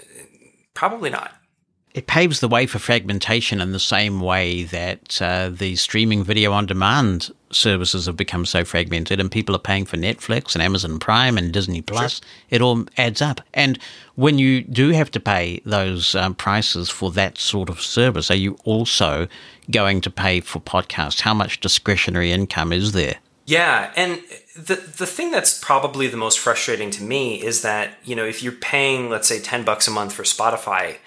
Probably 0.73 1.09
not. 1.09 1.33
It 1.93 2.07
paves 2.07 2.39
the 2.39 2.47
way 2.47 2.65
for 2.65 2.79
fragmentation 2.79 3.61
in 3.61 3.71
the 3.71 3.79
same 3.79 4.19
way 4.19 4.63
that 4.63 5.21
uh, 5.21 5.49
the 5.49 5.75
streaming 5.75 6.23
video 6.23 6.51
on 6.51 6.65
demand 6.65 7.29
services 7.51 8.07
have 8.07 8.17
become 8.17 8.47
so 8.47 8.65
fragmented 8.65 9.19
and 9.19 9.31
people 9.31 9.55
are 9.55 9.59
paying 9.59 9.85
for 9.85 9.97
Netflix 9.97 10.55
and 10.55 10.63
Amazon 10.63 10.97
Prime 10.97 11.37
and 11.37 11.53
Disney 11.53 11.83
Plus. 11.83 12.15
Sure. 12.15 12.29
It 12.49 12.61
all 12.63 12.85
adds 12.97 13.21
up. 13.21 13.41
And 13.53 13.77
when 14.15 14.39
you 14.39 14.63
do 14.63 14.89
have 14.89 15.11
to 15.11 15.19
pay 15.19 15.61
those 15.65 16.15
um, 16.15 16.33
prices 16.33 16.89
for 16.89 17.11
that 17.11 17.37
sort 17.37 17.69
of 17.69 17.79
service, 17.79 18.31
are 18.31 18.35
you 18.35 18.57
also 18.63 19.27
going 19.69 20.01
to 20.01 20.09
pay 20.09 20.39
for 20.39 20.59
podcasts? 20.59 21.21
How 21.21 21.35
much 21.35 21.59
discretionary 21.59 22.31
income 22.31 22.73
is 22.73 22.93
there? 22.93 23.17
Yeah, 23.45 23.91
and 23.95 24.21
the 24.55 24.75
the 24.75 25.05
thing 25.05 25.31
that's 25.31 25.59
probably 25.59 26.07
the 26.07 26.17
most 26.17 26.39
frustrating 26.39 26.91
to 26.91 27.03
me 27.03 27.41
is 27.41 27.61
that, 27.61 27.97
you 28.03 28.15
know, 28.15 28.25
if 28.25 28.41
you're 28.41 28.53
paying 28.53 29.09
let's 29.09 29.27
say 29.27 29.39
10 29.39 29.65
bucks 29.65 29.87
a 29.87 29.91
month 29.91 30.13
for 30.13 30.23
Spotify, 30.23 30.97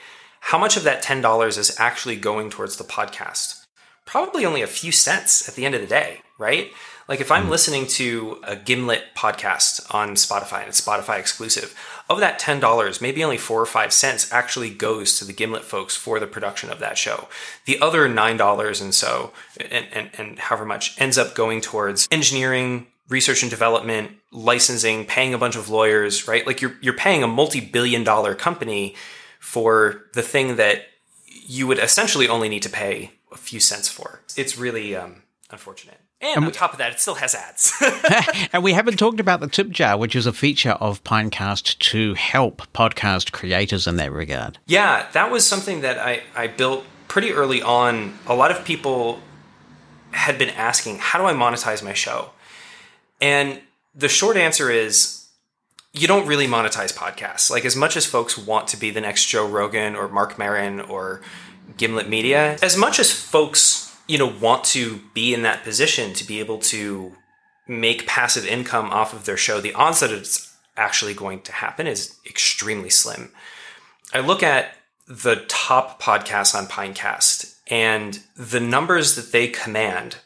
how 0.40 0.59
much 0.59 0.77
of 0.77 0.85
that 0.85 1.03
$10 1.03 1.59
is 1.59 1.77
actually 1.81 2.16
going 2.16 2.51
towards 2.51 2.77
the 2.77 2.85
podcast? 2.85 3.64
Probably 4.05 4.44
only 4.44 4.62
a 4.62 4.66
few 4.66 4.92
cents 4.92 5.49
at 5.49 5.55
the 5.55 5.64
end 5.64 5.75
of 5.75 5.81
the 5.81 5.87
day, 5.87 6.20
right? 6.38 6.70
Like 7.09 7.20
if 7.20 7.31
I'm 7.31 7.46
mm. 7.46 7.51
listening 7.51 7.87
to 7.88 8.40
a 8.42 8.57
Gimlet 8.57 9.14
podcast 9.16 9.92
on 9.94 10.11
Spotify 10.11 10.61
and 10.61 10.68
it's 10.68 10.81
Spotify 10.81 11.18
exclusive, 11.18 11.75
of 12.09 12.21
that 12.21 12.40
$10, 12.40 13.01
maybe 13.03 13.25
only 13.25 13.37
four 13.37 13.61
or 13.61 13.66
five 13.66 13.92
cents 13.92 14.33
actually 14.33 14.71
goes 14.71 15.19
to 15.19 15.25
the 15.25 15.33
Gimlet 15.33 15.64
folks 15.64 15.97
for 15.97 16.21
the 16.21 16.27
production 16.27 16.71
of 16.71 16.79
that 16.79 16.97
show. 16.97 17.29
The 17.64 17.81
other 17.81 18.09
$9 18.09 18.81
and 18.81 18.95
so, 18.95 19.33
and, 19.59 19.87
and, 19.92 20.11
and 20.16 20.38
however 20.38 20.64
much 20.64 21.01
ends 21.01 21.19
up 21.19 21.35
going 21.35 21.61
towards 21.61 22.07
engineering, 22.11 22.87
research 23.09 23.42
and 23.42 23.51
development, 23.51 24.12
licensing, 24.31 25.05
paying 25.05 25.35
a 25.35 25.38
bunch 25.38 25.57
of 25.57 25.69
lawyers, 25.69 26.29
right? 26.29 26.47
Like 26.47 26.61
you're, 26.61 26.77
you're 26.81 26.95
paying 26.95 27.23
a 27.23 27.29
multi-billion 27.29 28.05
dollar 28.05 28.35
company 28.35 28.95
for 29.40 30.05
the 30.14 30.23
thing 30.23 30.57
that 30.57 30.87
you 31.27 31.66
would 31.66 31.79
essentially 31.79 32.29
only 32.29 32.49
need 32.49 32.62
to 32.62 32.71
pay 32.71 33.12
a 33.33 33.37
few 33.37 33.61
cents 33.61 33.88
for. 33.88 34.21
It's 34.37 34.59
really 34.59 34.95
um, 34.95 35.23
unfortunate. 35.51 36.01
And, 36.21 36.37
and 36.37 36.45
on 36.45 36.47
we, 36.47 36.53
top 36.53 36.73
of 36.73 36.79
that, 36.79 36.93
it 36.93 37.01
still 37.01 37.17
has 37.17 37.35
ads. 37.35 37.73
and 38.53 38.63
we 38.63 38.73
haven't 38.73 38.97
talked 38.97 39.21
about 39.21 39.41
the 39.41 39.49
tip 39.49 39.69
jar, 39.69 39.99
which 39.99 40.17
is 40.17 40.27
a 40.27 40.33
feature 40.33 40.73
of 40.73 41.05
Pinecast 41.05 41.79
to 41.79 42.15
help 42.15 42.63
podcast 42.73 43.33
creators 43.33 43.87
in 43.87 43.97
that 43.97 44.13
regard. 44.13 44.59
Yeah, 44.67 45.07
that 45.13 45.31
was 45.31 45.47
something 45.47 45.83
that 45.83 45.99
I, 45.99 46.23
I 46.35 46.47
built 46.47 46.85
pretty 47.09 47.33
early 47.33 47.61
on. 47.61 48.19
A 48.27 48.35
lot 48.35 48.51
of 48.51 48.65
people 48.65 49.21
had 50.13 50.39
been 50.39 50.51
asking, 50.51 50.99
how 50.99 51.19
do 51.19 51.27
I 51.27 51.35
monetize 51.35 51.83
my 51.83 51.93
show? 51.93 52.31
And 53.21 53.61
the 53.95 54.09
short 54.09 54.39
answer 54.39 54.71
is 54.71 55.27
you 55.93 56.07
don't 56.07 56.27
really 56.27 56.47
monetize 56.47 56.95
podcasts. 56.95 57.51
Like, 57.51 57.65
as 57.65 57.77
much 57.77 57.97
as 57.97 58.07
folks 58.07 58.39
want 58.39 58.69
to 58.69 58.77
be 58.79 58.91
the 58.91 59.01
next 59.01 59.27
Joe 59.27 59.47
Rogan 59.47 59.95
or 59.95 60.09
Mark 60.09 60.39
Maron 60.39 60.81
or 60.81 61.21
Gimlet 61.77 62.09
Media, 62.09 62.57
as 62.63 62.77
much 62.77 62.99
as 62.99 63.13
folks 63.13 63.86
you 64.07 64.19
know 64.19 64.33
want 64.40 64.64
to 64.64 65.01
be 65.14 65.35
in 65.35 65.42
that 65.42 65.64
position 65.64 66.12
to 66.14 66.27
be 66.27 66.40
able 66.40 66.59
to 66.59 67.12
make 67.66 68.07
passive 68.07 68.47
income 68.47 68.90
off 68.90 69.12
of 69.12 69.25
their 69.25 69.37
show 69.37 69.61
the 69.61 69.75
odds 69.75 70.01
that 70.01 70.12
it's 70.12 70.57
actually 70.77 71.14
going 71.14 71.40
to 71.42 71.53
happen 71.53 71.87
is 71.87 72.16
extremely 72.27 72.90
slim. 72.90 73.33
I 74.12 74.21
look 74.21 74.42
at 74.42 74.75
the 75.09 75.45
top 75.49 76.01
podcasts 76.03 76.55
on 76.55 76.66
pinecast 76.66 77.57
and 77.69 78.21
the 78.37 78.61
numbers 78.61 79.16
that 79.16 79.33
they 79.33 79.49
command 79.49 80.16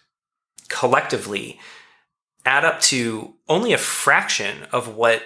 collectively 0.68 1.58
add 2.44 2.64
up 2.64 2.80
to 2.80 3.34
only 3.48 3.72
a 3.72 3.78
fraction 3.78 4.64
of 4.72 4.96
what 4.96 5.22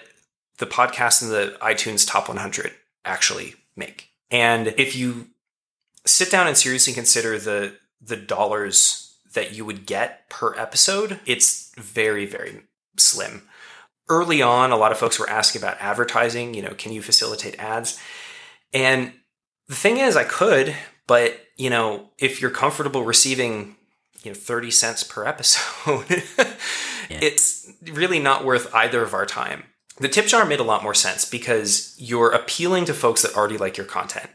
the 0.59 0.67
podcast 0.67 1.23
in 1.23 1.29
the 1.29 1.57
itunes 1.61 2.09
top 2.09 2.29
100 2.29 2.73
actually 3.05 3.55
make. 3.77 4.09
And 4.31 4.69
if 4.77 4.97
you 4.97 5.29
sit 6.07 6.31
down 6.31 6.47
and 6.47 6.57
seriously 6.57 6.93
consider 6.93 7.39
the 7.39 7.77
the 8.01 8.17
dollars 8.17 9.17
that 9.35 9.55
you 9.55 9.65
would 9.65 9.87
get 9.87 10.29
per 10.31 10.55
episode, 10.57 11.21
it's 11.27 11.73
very, 11.77 12.27
very 12.27 12.63
slim. 12.97 13.49
Early 14.09 14.43
on, 14.43 14.71
a 14.71 14.77
lot 14.77 14.93
of 14.93 14.99
folks 14.99 15.19
were 15.19 15.29
asking 15.29 15.63
about 15.63 15.81
advertising. 15.81 16.55
You 16.55 16.63
know, 16.63 16.75
can 16.75 16.93
you 16.93 17.03
facilitate 17.03 17.59
ads? 17.59 17.99
And 18.73 19.13
the 19.69 19.75
thing 19.75 19.97
is, 19.97 20.17
I 20.17 20.25
could, 20.25 20.75
but 21.07 21.41
you 21.57 21.71
know, 21.71 22.11
if 22.19 22.41
you're 22.41 22.51
comfortable 22.51 23.05
receiving 23.05 23.77
you 24.25 24.31
know 24.31 24.35
30 24.35 24.71
cents 24.71 25.05
per 25.05 25.27
episode 25.27 26.05
yeah. 26.39 27.19
it's 27.21 27.71
really 27.93 28.19
not 28.19 28.45
worth 28.45 28.75
either 28.75 29.03
of 29.03 29.15
our 29.15 29.27
time 29.27 29.65
the 29.99 30.09
tip 30.09 30.27
jar 30.27 30.45
made 30.45 30.61
a 30.61 30.65
lot 30.65 30.83
more 30.83 30.95
sense 30.95 31.25
because 31.25 31.95
you're 31.99 32.31
appealing 32.31 32.85
to 32.87 32.95
folks 32.95 33.23
that 33.23 33.37
already 33.37 33.59
like 33.59 33.77
your 33.77 33.87
content 33.87 34.31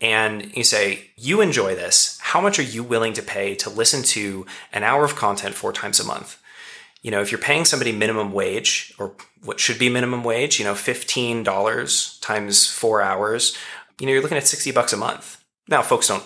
and 0.00 0.56
you 0.56 0.64
say 0.64 1.10
you 1.16 1.40
enjoy 1.40 1.74
this. 1.74 2.18
How 2.20 2.40
much 2.40 2.58
are 2.58 2.62
you 2.62 2.82
willing 2.82 3.12
to 3.14 3.22
pay 3.22 3.54
to 3.56 3.70
listen 3.70 4.02
to 4.04 4.46
an 4.72 4.82
hour 4.82 5.04
of 5.04 5.16
content 5.16 5.54
four 5.54 5.72
times 5.72 6.00
a 6.00 6.04
month? 6.04 6.40
You 7.02 7.10
know 7.10 7.20
if 7.20 7.30
you're 7.30 7.40
paying 7.40 7.64
somebody 7.64 7.92
minimum 7.92 8.32
wage 8.32 8.94
or 8.98 9.14
what 9.44 9.60
should 9.60 9.78
be 9.78 9.88
minimum 9.88 10.24
wage 10.24 10.58
you 10.58 10.64
know 10.64 10.74
$15 10.74 12.20
times 12.20 12.68
four 12.68 13.00
hours 13.00 13.56
you 14.00 14.06
know 14.06 14.12
you're 14.12 14.22
looking 14.22 14.38
at 14.38 14.46
60 14.46 14.72
bucks 14.72 14.92
a 14.92 14.96
month. 14.96 15.44
Now 15.68 15.82
folks 15.82 16.08
don't 16.08 16.24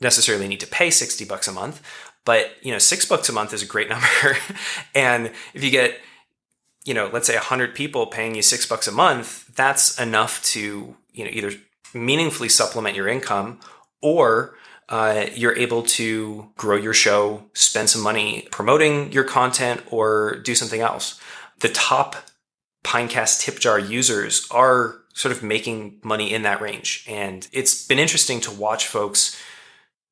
necessarily 0.00 0.48
need 0.48 0.60
to 0.60 0.66
pay 0.66 0.90
60 0.90 1.24
bucks 1.24 1.48
a 1.48 1.52
month 1.52 1.82
but 2.24 2.52
you 2.62 2.72
know, 2.72 2.78
six 2.78 3.04
bucks 3.04 3.28
a 3.28 3.32
month 3.32 3.52
is 3.52 3.62
a 3.62 3.66
great 3.66 3.88
number. 3.90 4.36
and 4.94 5.30
if 5.52 5.62
you 5.62 5.70
get, 5.70 5.98
you 6.84 6.94
know, 6.94 7.08
let's 7.12 7.26
say 7.26 7.36
hundred 7.36 7.74
people 7.74 8.06
paying 8.06 8.34
you 8.34 8.42
six 8.42 8.66
bucks 8.66 8.88
a 8.88 8.92
month, 8.92 9.54
that's 9.54 9.98
enough 9.98 10.42
to, 10.44 10.96
you 11.12 11.24
know, 11.24 11.30
either 11.32 11.52
meaningfully 11.94 12.48
supplement 12.48 12.96
your 12.96 13.08
income 13.08 13.60
or 14.02 14.56
uh, 14.88 15.26
you're 15.34 15.56
able 15.56 15.82
to 15.82 16.50
grow 16.56 16.76
your 16.76 16.92
show, 16.92 17.44
spend 17.54 17.88
some 17.88 18.02
money 18.02 18.46
promoting 18.50 19.10
your 19.12 19.24
content, 19.24 19.82
or 19.90 20.36
do 20.44 20.54
something 20.54 20.80
else. 20.80 21.18
The 21.60 21.70
top 21.70 22.16
Pinecast 22.84 23.40
tip 23.40 23.58
jar 23.58 23.78
users 23.78 24.46
are 24.50 24.96
sort 25.14 25.32
of 25.32 25.42
making 25.42 26.00
money 26.02 26.32
in 26.32 26.42
that 26.42 26.60
range. 26.60 27.06
And 27.08 27.48
it's 27.50 27.86
been 27.86 27.98
interesting 27.98 28.40
to 28.42 28.50
watch 28.50 28.86
folks 28.86 29.40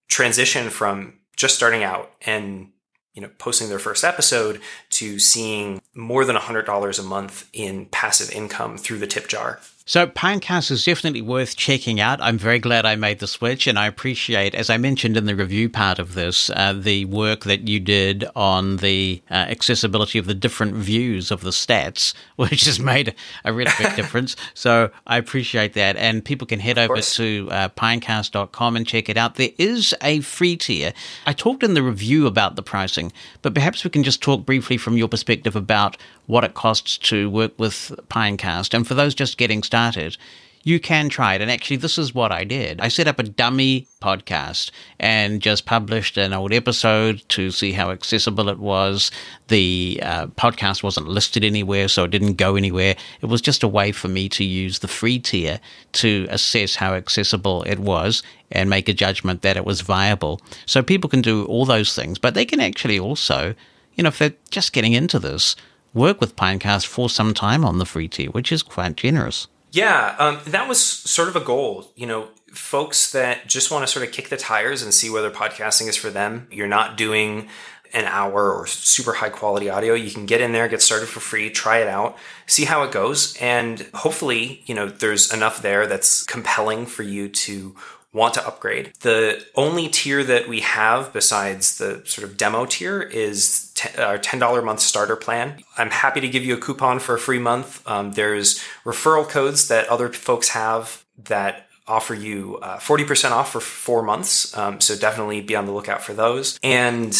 transition 0.09 0.71
from 0.71 1.19
just 1.37 1.55
starting 1.55 1.83
out 1.83 2.13
and 2.23 2.71
you 3.15 3.21
know 3.21 3.31
posting 3.39 3.69
their 3.69 3.79
first 3.79 4.05
episode 4.05 4.61
to 4.91 5.19
seeing 5.19 5.81
more 5.95 6.25
than 6.25 6.37
$100 6.37 6.99
a 6.99 7.03
month 7.03 7.49
in 7.53 7.87
passive 7.87 8.31
income 8.31 8.79
through 8.79 8.99
the 8.99 9.07
tip 9.07 9.29
jar 9.29 9.61
so 9.85 10.07
Pinecast 10.07 10.71
is 10.71 10.85
definitely 10.85 11.23
worth 11.23 11.57
checking 11.57 12.01
out. 12.01 12.21
I'm 12.21 12.39
very 12.39 12.59
glad 12.59 12.87
I 12.87 12.95
made 12.95 13.19
the 13.19 13.27
switch, 13.27 13.67
and 13.67 13.79
I 13.79 13.87
appreciate, 13.87 14.55
as 14.55 14.71
I 14.71 14.77
mentioned 14.77 15.17
in 15.17 15.27
the 15.27 15.35
review 15.35 15.69
part 15.69 15.99
of 15.99 16.15
this, 16.15 16.51
uh, 16.51 16.73
the 16.73 17.05
work 17.07 17.45
that 17.45 17.67
you 17.67 17.81
did 17.81 18.25
on 18.37 18.77
the 18.77 19.23
uh, 19.31 19.35
accessibility 19.35 20.19
of 20.19 20.27
the 20.27 20.35
different 20.35 20.75
views 20.75 21.31
of 21.31 21.41
the 21.41 21.51
stats, 21.51 22.15
which 22.37 22.65
has 22.65 22.79
made 22.79 23.15
a 23.45 23.53
really 23.53 23.73
big 23.79 23.97
difference. 23.97 24.37
So 24.55 24.91
I 25.07 25.17
appreciate 25.17 25.75
that, 25.75 25.97
and 25.97 26.25
people 26.25 26.47
can 26.47 26.61
head 26.61 26.79
over 26.79 27.01
to 27.01 27.49
uh, 27.51 27.69
pinecast.com 27.71 28.77
and 28.77 28.87
check 28.87 29.09
it 29.09 29.17
out. 29.17 29.35
There 29.35 29.51
is 29.59 29.95
a 30.01 30.21
free 30.21 30.57
tier. 30.57 30.93
I 31.27 31.33
talked 31.33 31.63
in 31.63 31.75
the 31.75 31.83
review 31.83 32.27
about 32.27 32.57
the 32.57 32.63
pricing, 32.63 33.13
but 33.43 33.55
perhaps 33.55 33.83
we 33.83 33.91
can 33.91 34.05
just 34.05 34.23
talk 34.23 34.47
briefly 34.47 34.77
from 34.77 34.97
your 34.97 35.09
perspective 35.09 35.57
about 35.57 35.97
what 36.33 36.45
it 36.45 36.55
costs 36.55 36.97
to 36.97 37.29
work 37.29 37.53
with 37.59 37.93
Pinecast. 38.09 38.73
And 38.73 38.89
for 38.89 38.95
those 38.95 39.15
just 39.15 39.37
getting 39.37 39.63
started, 39.63 40.17
you 40.65 40.81
can 40.81 41.11
try 41.11 41.35
it. 41.35 41.43
And 41.43 41.51
actually, 41.51 41.77
this 41.77 41.99
is 41.99 42.15
what 42.15 42.33
I 42.33 42.45
did. 42.45 42.81
I 42.81 42.89
set 42.89 43.07
up 43.07 43.19
a 43.19 43.23
dummy 43.25 43.87
podcast 44.01 44.71
and 44.99 45.43
just 45.43 45.67
published 45.67 46.17
an 46.17 46.33
old 46.33 46.55
episode 46.55 47.23
to 47.29 47.51
see 47.51 47.73
how 47.73 47.91
accessible 47.91 48.49
it 48.49 48.59
was. 48.59 49.11
The 49.49 50.01
uh, 50.03 50.29
podcast 50.29 50.83
wasn't 50.83 51.09
listed 51.09 51.45
anywhere, 51.45 51.87
so 51.87 52.05
it 52.05 52.11
didn't 52.11 52.39
go 52.39 52.57
anywhere. 52.57 52.97
It 53.21 53.27
was 53.27 53.43
just 53.43 53.63
a 53.63 53.69
way 53.69 53.93
for 53.93 54.09
me 54.09 54.31
to 54.31 54.43
use 54.43 54.79
the 54.79 54.89
free 54.89 55.19
tier 55.19 55.61
to 55.93 56.27
assess 56.31 56.77
how 56.77 56.95
accessible 56.95 57.63
it 57.65 57.79
was 57.79 58.23
and 58.51 58.71
make 58.71 58.89
a 58.89 58.95
judgment 58.95 59.43
that 59.43 59.59
it 59.59 59.67
was 59.67 59.83
viable. 59.83 60.41
So 60.65 60.83
people 60.83 61.11
can 61.11 61.21
do 61.21 61.45
all 61.45 61.67
those 61.67 61.95
things, 61.95 62.19
but 62.19 62.33
they 62.33 62.47
can 62.47 62.61
actually 62.61 62.99
also, 62.99 63.55
you 63.97 64.05
know, 64.05 64.09
if 64.09 64.19
they're 64.19 64.33
just 64.51 64.73
getting 64.73 64.95
into 64.95 65.19
this, 65.19 65.57
work 65.95 66.21
with 66.21 66.37
Pinecast 66.37 66.87
for 66.87 67.09
some 67.09 67.35
time 67.35 67.65
on 67.65 67.79
the 67.79 67.87
free 67.87 68.09
tier, 68.09 68.31
which 68.31 68.53
is 68.53 68.63
quite 68.63 68.97
generous. 68.97 69.49
Yeah, 69.71 70.15
um, 70.19 70.41
that 70.47 70.69
was 70.69 70.83
sort 70.83 71.29
of 71.29 71.37
a 71.37 71.41
goal. 71.41 71.91
You 71.97 72.07
know, 72.07 72.29
folks 72.53 73.13
that 73.13 73.47
just 73.47 73.71
want 73.71 73.87
to 73.87 73.91
sort 73.91 74.07
of 74.07 74.13
kick 74.13 74.29
the 74.29 74.37
tires 74.37 74.83
and 74.83 74.93
see 74.93 75.09
whether 75.09 75.31
podcasting 75.31 75.89
is 75.89 75.97
for 75.97 76.11
them. 76.11 76.47
You're 76.51 76.69
not 76.69 76.97
doing 76.97 77.49
an 77.95 78.05
hour 78.07 78.53
or 78.53 78.67
super 78.67 79.13
high 79.13 79.29
quality 79.29 79.69
audio. 79.69 79.95
You 79.95 80.11
can 80.11 80.27
get 80.27 80.41
in 80.41 80.53
there, 80.53 80.69
get 80.69 80.83
started 80.83 81.09
for 81.09 81.21
free, 81.21 81.51
try 81.51 81.79
it 81.79 81.89
out, 81.89 82.17
see 82.47 82.65
how 82.65 82.83
it 82.85 82.93
goes. 82.93 83.37
And 83.41 83.89
hopefully, 83.95 84.63
you 84.67 84.75
know, 84.75 84.89
there's 84.89 85.33
enough 85.33 85.61
there 85.63 85.87
that's 85.87 86.23
compelling 86.25 86.87
for 86.87 87.03
you 87.03 87.29
to 87.29 87.75
want 88.13 88.35
to 88.35 88.47
upgrade. 88.47 88.93
The 89.01 89.45
only 89.55 89.89
tier 89.89 90.23
that 90.25 90.49
we 90.49 90.61
have 90.61 91.13
besides 91.13 91.79
the 91.79 92.03
sort 92.05 92.29
of 92.29 92.37
demo 92.37 92.67
tier 92.67 93.01
is 93.01 93.73
t- 93.75 93.97
our 94.01 94.19
$10 94.19 94.59
a 94.59 94.63
month 94.63 94.81
starter 94.81 95.17
plan. 95.17 95.63
I'm 95.79 95.91
happy 95.91 96.21
to 96.21 96.29
give 96.29 96.45
you 96.45 96.55
a 96.55 96.61
coupon 96.61 96.99
for 96.99 97.15
a 97.15 97.19
free 97.19 97.39
month. 97.39 97.87
Um, 97.89 98.13
there's 98.13 98.63
referral 98.85 99.29
codes 99.29 99.69
that 99.69 99.89
other 99.89 100.11
folks 100.11 100.51
have 100.51 101.05
that 101.25 101.69
offer 101.87 102.15
you 102.15 102.59
uh, 102.63 102.79
40% 102.79 103.31
off 103.33 103.53
for 103.53 103.61
four 103.61 104.03
months. 104.03 104.57
Um, 104.57 104.81
so 104.81 104.97
definitely 104.97 105.41
be 105.41 105.57
on 105.57 105.67
the 105.67 105.73
lookout 105.73 106.03
for 106.03 106.13
those. 106.13 106.59
And 106.63 107.17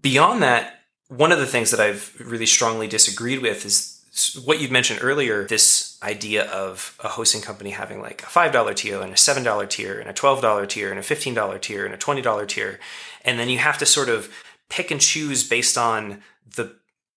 beyond 0.00 0.42
that, 0.42 0.80
one 1.08 1.32
of 1.32 1.38
the 1.38 1.46
things 1.46 1.70
that 1.70 1.80
I've 1.80 2.14
really 2.20 2.46
strongly 2.46 2.86
disagreed 2.86 3.40
with 3.40 3.64
is 3.64 3.97
what 4.44 4.60
you've 4.60 4.70
mentioned 4.70 5.00
earlier 5.02 5.44
this 5.44 5.98
idea 6.02 6.44
of 6.50 6.96
a 7.02 7.08
hosting 7.08 7.40
company 7.40 7.70
having 7.70 8.00
like 8.00 8.22
a 8.22 8.26
$5 8.26 8.76
tier 8.76 9.00
and 9.00 9.12
a 9.12 9.16
$7 9.16 9.68
tier 9.68 9.98
and 9.98 10.08
a 10.08 10.12
$12 10.12 10.68
tier 10.68 10.90
and 10.90 10.98
a 10.98 11.02
$15 11.02 11.60
tier 11.60 11.84
and 11.84 11.94
a 11.94 11.98
$20 11.98 12.48
tier. 12.48 12.78
And 13.24 13.38
then 13.38 13.48
you 13.48 13.58
have 13.58 13.78
to 13.78 13.86
sort 13.86 14.08
of 14.08 14.32
pick 14.68 14.90
and 14.90 15.00
choose 15.00 15.46
based 15.48 15.76
on 15.76 16.22
the 16.56 16.76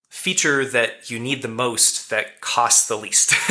feature 0.10 0.66
that 0.66 1.10
you 1.10 1.20
need 1.20 1.42
the 1.42 1.48
most 1.48 2.10
that 2.10 2.42
costs 2.42 2.88
the 2.88 2.98
least. 2.98 3.34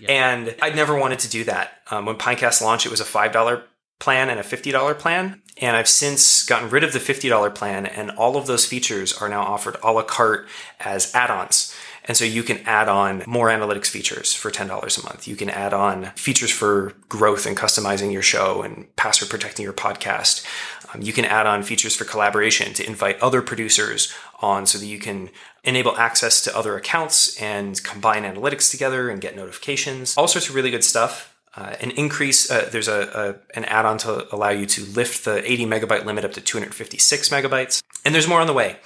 yeah. 0.00 0.08
And 0.08 0.54
I'd 0.60 0.76
never 0.76 0.96
wanted 0.96 1.20
to 1.20 1.28
do 1.28 1.44
that. 1.44 1.80
Um, 1.90 2.04
when 2.04 2.16
Pinecast 2.16 2.60
launched, 2.60 2.86
it 2.86 2.90
was 2.90 3.00
a 3.00 3.04
$5 3.04 3.62
plan 3.98 4.28
and 4.28 4.38
a 4.38 4.42
$50 4.42 4.98
plan. 4.98 5.42
And 5.58 5.74
I've 5.74 5.88
since 5.88 6.44
gotten 6.44 6.68
rid 6.68 6.84
of 6.84 6.92
the 6.92 6.98
$50 6.98 7.54
plan, 7.54 7.86
and 7.86 8.10
all 8.10 8.36
of 8.36 8.46
those 8.46 8.66
features 8.66 9.14
are 9.14 9.28
now 9.28 9.42
offered 9.42 9.76
a 9.82 9.90
la 9.90 10.02
carte 10.02 10.46
as 10.80 11.14
add 11.14 11.30
ons. 11.30 11.74
And 12.08 12.16
so 12.16 12.24
you 12.24 12.42
can 12.42 12.58
add 12.66 12.88
on 12.88 13.24
more 13.26 13.48
analytics 13.48 13.88
features 13.88 14.32
for 14.32 14.50
$10 14.50 14.68
a 14.68 15.04
month. 15.04 15.26
You 15.26 15.36
can 15.36 15.50
add 15.50 15.74
on 15.74 16.06
features 16.16 16.50
for 16.50 16.92
growth 17.08 17.46
and 17.46 17.56
customizing 17.56 18.12
your 18.12 18.22
show 18.22 18.62
and 18.62 18.94
password 18.96 19.30
protecting 19.30 19.64
your 19.64 19.72
podcast. 19.72 20.46
Um, 20.94 21.02
you 21.02 21.12
can 21.12 21.24
add 21.24 21.46
on 21.46 21.62
features 21.62 21.96
for 21.96 22.04
collaboration 22.04 22.72
to 22.74 22.86
invite 22.86 23.20
other 23.20 23.42
producers 23.42 24.14
on 24.40 24.66
so 24.66 24.78
that 24.78 24.86
you 24.86 24.98
can 24.98 25.30
enable 25.64 25.96
access 25.96 26.40
to 26.42 26.56
other 26.56 26.76
accounts 26.76 27.40
and 27.42 27.82
combine 27.82 28.22
analytics 28.22 28.70
together 28.70 29.10
and 29.10 29.20
get 29.20 29.34
notifications. 29.34 30.16
All 30.16 30.28
sorts 30.28 30.48
of 30.48 30.54
really 30.54 30.70
good 30.70 30.84
stuff. 30.84 31.32
Uh, 31.56 31.74
an 31.80 31.90
increase, 31.92 32.50
uh, 32.50 32.68
there's 32.70 32.86
a, 32.86 33.40
a, 33.54 33.56
an 33.58 33.64
add-on 33.64 33.96
to 33.96 34.32
allow 34.34 34.50
you 34.50 34.66
to 34.66 34.84
lift 34.84 35.24
the 35.24 35.50
80 35.50 35.64
megabyte 35.64 36.04
limit 36.04 36.22
up 36.22 36.32
to 36.34 36.40
256 36.40 37.30
megabytes, 37.30 37.82
and 38.04 38.14
there's 38.14 38.28
more 38.28 38.42
on 38.42 38.46
the 38.46 38.52
way. 38.52 38.76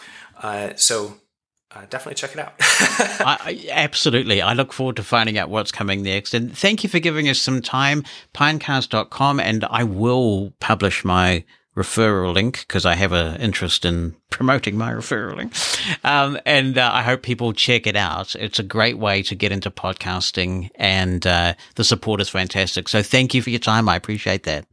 Uh, 0.40 0.70
so 0.76 1.16
uh, 1.72 1.86
definitely 1.88 2.16
check 2.16 2.32
it 2.32 2.38
out. 2.40 2.54
I, 2.60 3.66
absolutely. 3.70 4.42
I 4.42 4.54
look 4.54 4.72
forward 4.72 4.96
to 4.96 5.02
finding 5.02 5.38
out 5.38 5.50
what's 5.50 5.70
coming 5.70 6.02
next. 6.02 6.34
And 6.34 6.56
thank 6.56 6.82
you 6.82 6.90
for 6.90 6.98
giving 6.98 7.28
us 7.28 7.38
some 7.38 7.62
time. 7.62 8.04
Pinecast.com, 8.34 9.38
and 9.40 9.64
I 9.64 9.84
will 9.84 10.52
publish 10.58 11.04
my 11.04 11.44
referral 11.76 12.34
link 12.34 12.60
because 12.66 12.84
I 12.84 12.94
have 12.96 13.12
an 13.12 13.40
interest 13.40 13.84
in 13.84 14.16
promoting 14.30 14.76
my 14.76 14.90
referral 14.92 15.36
link. 15.36 15.54
Um, 16.04 16.38
and 16.44 16.76
uh, 16.76 16.90
I 16.92 17.02
hope 17.02 17.22
people 17.22 17.52
check 17.52 17.86
it 17.86 17.96
out. 17.96 18.34
It's 18.34 18.58
a 18.58 18.64
great 18.64 18.98
way 18.98 19.22
to 19.22 19.34
get 19.36 19.52
into 19.52 19.70
podcasting, 19.70 20.70
and 20.74 21.24
uh, 21.26 21.54
the 21.76 21.84
support 21.84 22.20
is 22.20 22.28
fantastic. 22.28 22.88
So 22.88 23.02
thank 23.02 23.32
you 23.32 23.42
for 23.42 23.50
your 23.50 23.60
time. 23.60 23.88
I 23.88 23.96
appreciate 23.96 24.42
that. 24.44 24.66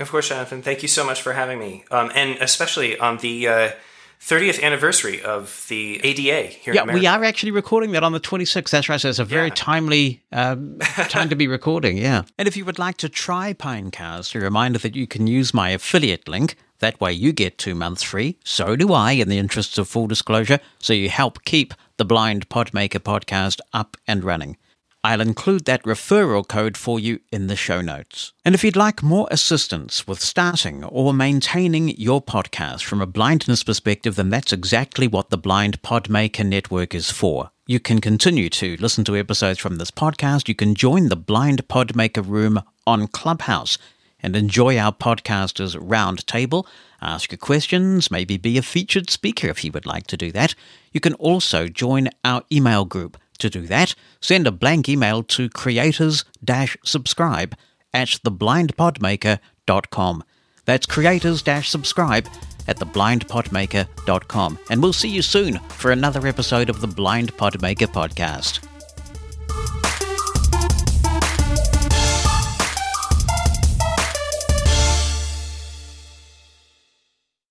Of 0.00 0.10
course, 0.10 0.28
Jonathan. 0.28 0.62
Thank 0.62 0.82
you 0.82 0.88
so 0.88 1.04
much 1.04 1.20
for 1.20 1.32
having 1.32 1.58
me. 1.58 1.84
Um, 1.90 2.10
and 2.14 2.38
especially 2.40 2.98
on 2.98 3.18
the 3.18 3.48
uh, 3.48 3.70
30th 4.20 4.62
anniversary 4.62 5.22
of 5.22 5.64
the 5.68 6.00
ADA 6.02 6.48
here 6.48 6.74
yeah, 6.74 6.84
we 6.84 7.06
are 7.06 7.24
actually 7.24 7.52
recording 7.52 7.92
that 7.92 8.02
on 8.02 8.12
the 8.12 8.20
26th. 8.20 8.70
That's 8.70 8.88
right. 8.88 9.00
So 9.00 9.08
it's 9.08 9.18
a 9.18 9.24
very 9.24 9.48
yeah. 9.48 9.54
timely 9.54 10.22
um, 10.32 10.78
time 10.80 11.28
to 11.28 11.36
be 11.36 11.46
recording. 11.46 11.96
Yeah. 11.96 12.22
And 12.36 12.48
if 12.48 12.56
you 12.56 12.64
would 12.64 12.78
like 12.78 12.96
to 12.98 13.08
try 13.08 13.54
Pinecast, 13.54 14.34
a 14.34 14.40
reminder 14.40 14.78
that 14.80 14.96
you 14.96 15.06
can 15.06 15.26
use 15.26 15.54
my 15.54 15.70
affiliate 15.70 16.28
link. 16.28 16.56
That 16.80 17.00
way 17.00 17.12
you 17.12 17.32
get 17.32 17.58
two 17.58 17.74
months 17.74 18.02
free. 18.02 18.38
So 18.44 18.76
do 18.76 18.92
I, 18.92 19.12
in 19.12 19.28
the 19.28 19.38
interests 19.38 19.78
of 19.78 19.88
full 19.88 20.06
disclosure. 20.06 20.60
So 20.78 20.92
you 20.92 21.08
help 21.08 21.44
keep 21.44 21.74
the 21.96 22.04
Blind 22.04 22.48
Podmaker 22.48 23.00
podcast 23.00 23.60
up 23.72 23.96
and 24.06 24.22
running. 24.22 24.56
I'll 25.04 25.20
include 25.20 25.64
that 25.66 25.84
referral 25.84 26.46
code 26.46 26.76
for 26.76 26.98
you 26.98 27.20
in 27.30 27.46
the 27.46 27.56
show 27.56 27.80
notes. 27.80 28.32
And 28.44 28.54
if 28.54 28.64
you'd 28.64 28.76
like 28.76 29.02
more 29.02 29.28
assistance 29.30 30.06
with 30.08 30.20
starting 30.20 30.82
or 30.84 31.14
maintaining 31.14 31.90
your 31.96 32.20
podcast 32.20 32.82
from 32.82 33.00
a 33.00 33.06
blindness 33.06 33.62
perspective, 33.62 34.16
then 34.16 34.30
that's 34.30 34.52
exactly 34.52 35.06
what 35.06 35.30
the 35.30 35.38
Blind 35.38 35.82
Podmaker 35.82 36.44
Network 36.44 36.94
is 36.94 37.10
for. 37.10 37.50
You 37.66 37.78
can 37.78 38.00
continue 38.00 38.48
to 38.50 38.76
listen 38.80 39.04
to 39.04 39.16
episodes 39.16 39.60
from 39.60 39.76
this 39.76 39.90
podcast. 39.90 40.48
You 40.48 40.54
can 40.54 40.74
join 40.74 41.08
the 41.08 41.16
Blind 41.16 41.68
Podmaker 41.68 42.26
Room 42.26 42.60
on 42.86 43.06
Clubhouse. 43.06 43.78
and 44.20 44.34
enjoy 44.34 44.76
our 44.78 44.92
podcasters 44.92 45.76
roundtable, 45.76 46.66
ask 47.00 47.30
your 47.30 47.38
questions, 47.38 48.10
maybe 48.10 48.36
be 48.36 48.58
a 48.58 48.62
featured 48.62 49.10
speaker 49.10 49.48
if 49.48 49.64
you 49.64 49.72
would 49.72 49.86
like 49.86 50.06
to 50.08 50.16
do 50.16 50.32
that. 50.32 50.54
You 50.92 51.00
can 51.00 51.14
also 51.14 51.68
join 51.68 52.08
our 52.24 52.42
email 52.50 52.84
group. 52.84 53.16
To 53.38 53.50
do 53.50 53.66
that, 53.66 53.96
send 54.20 54.46
a 54.46 54.52
blank 54.52 54.88
email 54.88 55.24
to 55.24 55.48
creators 55.48 56.24
subscribe 56.84 57.56
at 57.94 58.08
theblindpodmaker.com. 58.08 60.24
That's 60.64 60.86
creators 60.86 61.42
subscribe 61.70 62.28
at 62.66 62.78
theblindpodmaker.com. 62.78 64.58
And 64.70 64.82
we'll 64.82 64.92
see 64.92 65.08
you 65.08 65.22
soon 65.22 65.58
for 65.70 65.90
another 65.90 66.26
episode 66.26 66.68
of 66.68 66.80
the 66.80 66.86
Blind 66.86 67.34
Podmaker 67.36 67.86
podcast. 67.86 68.67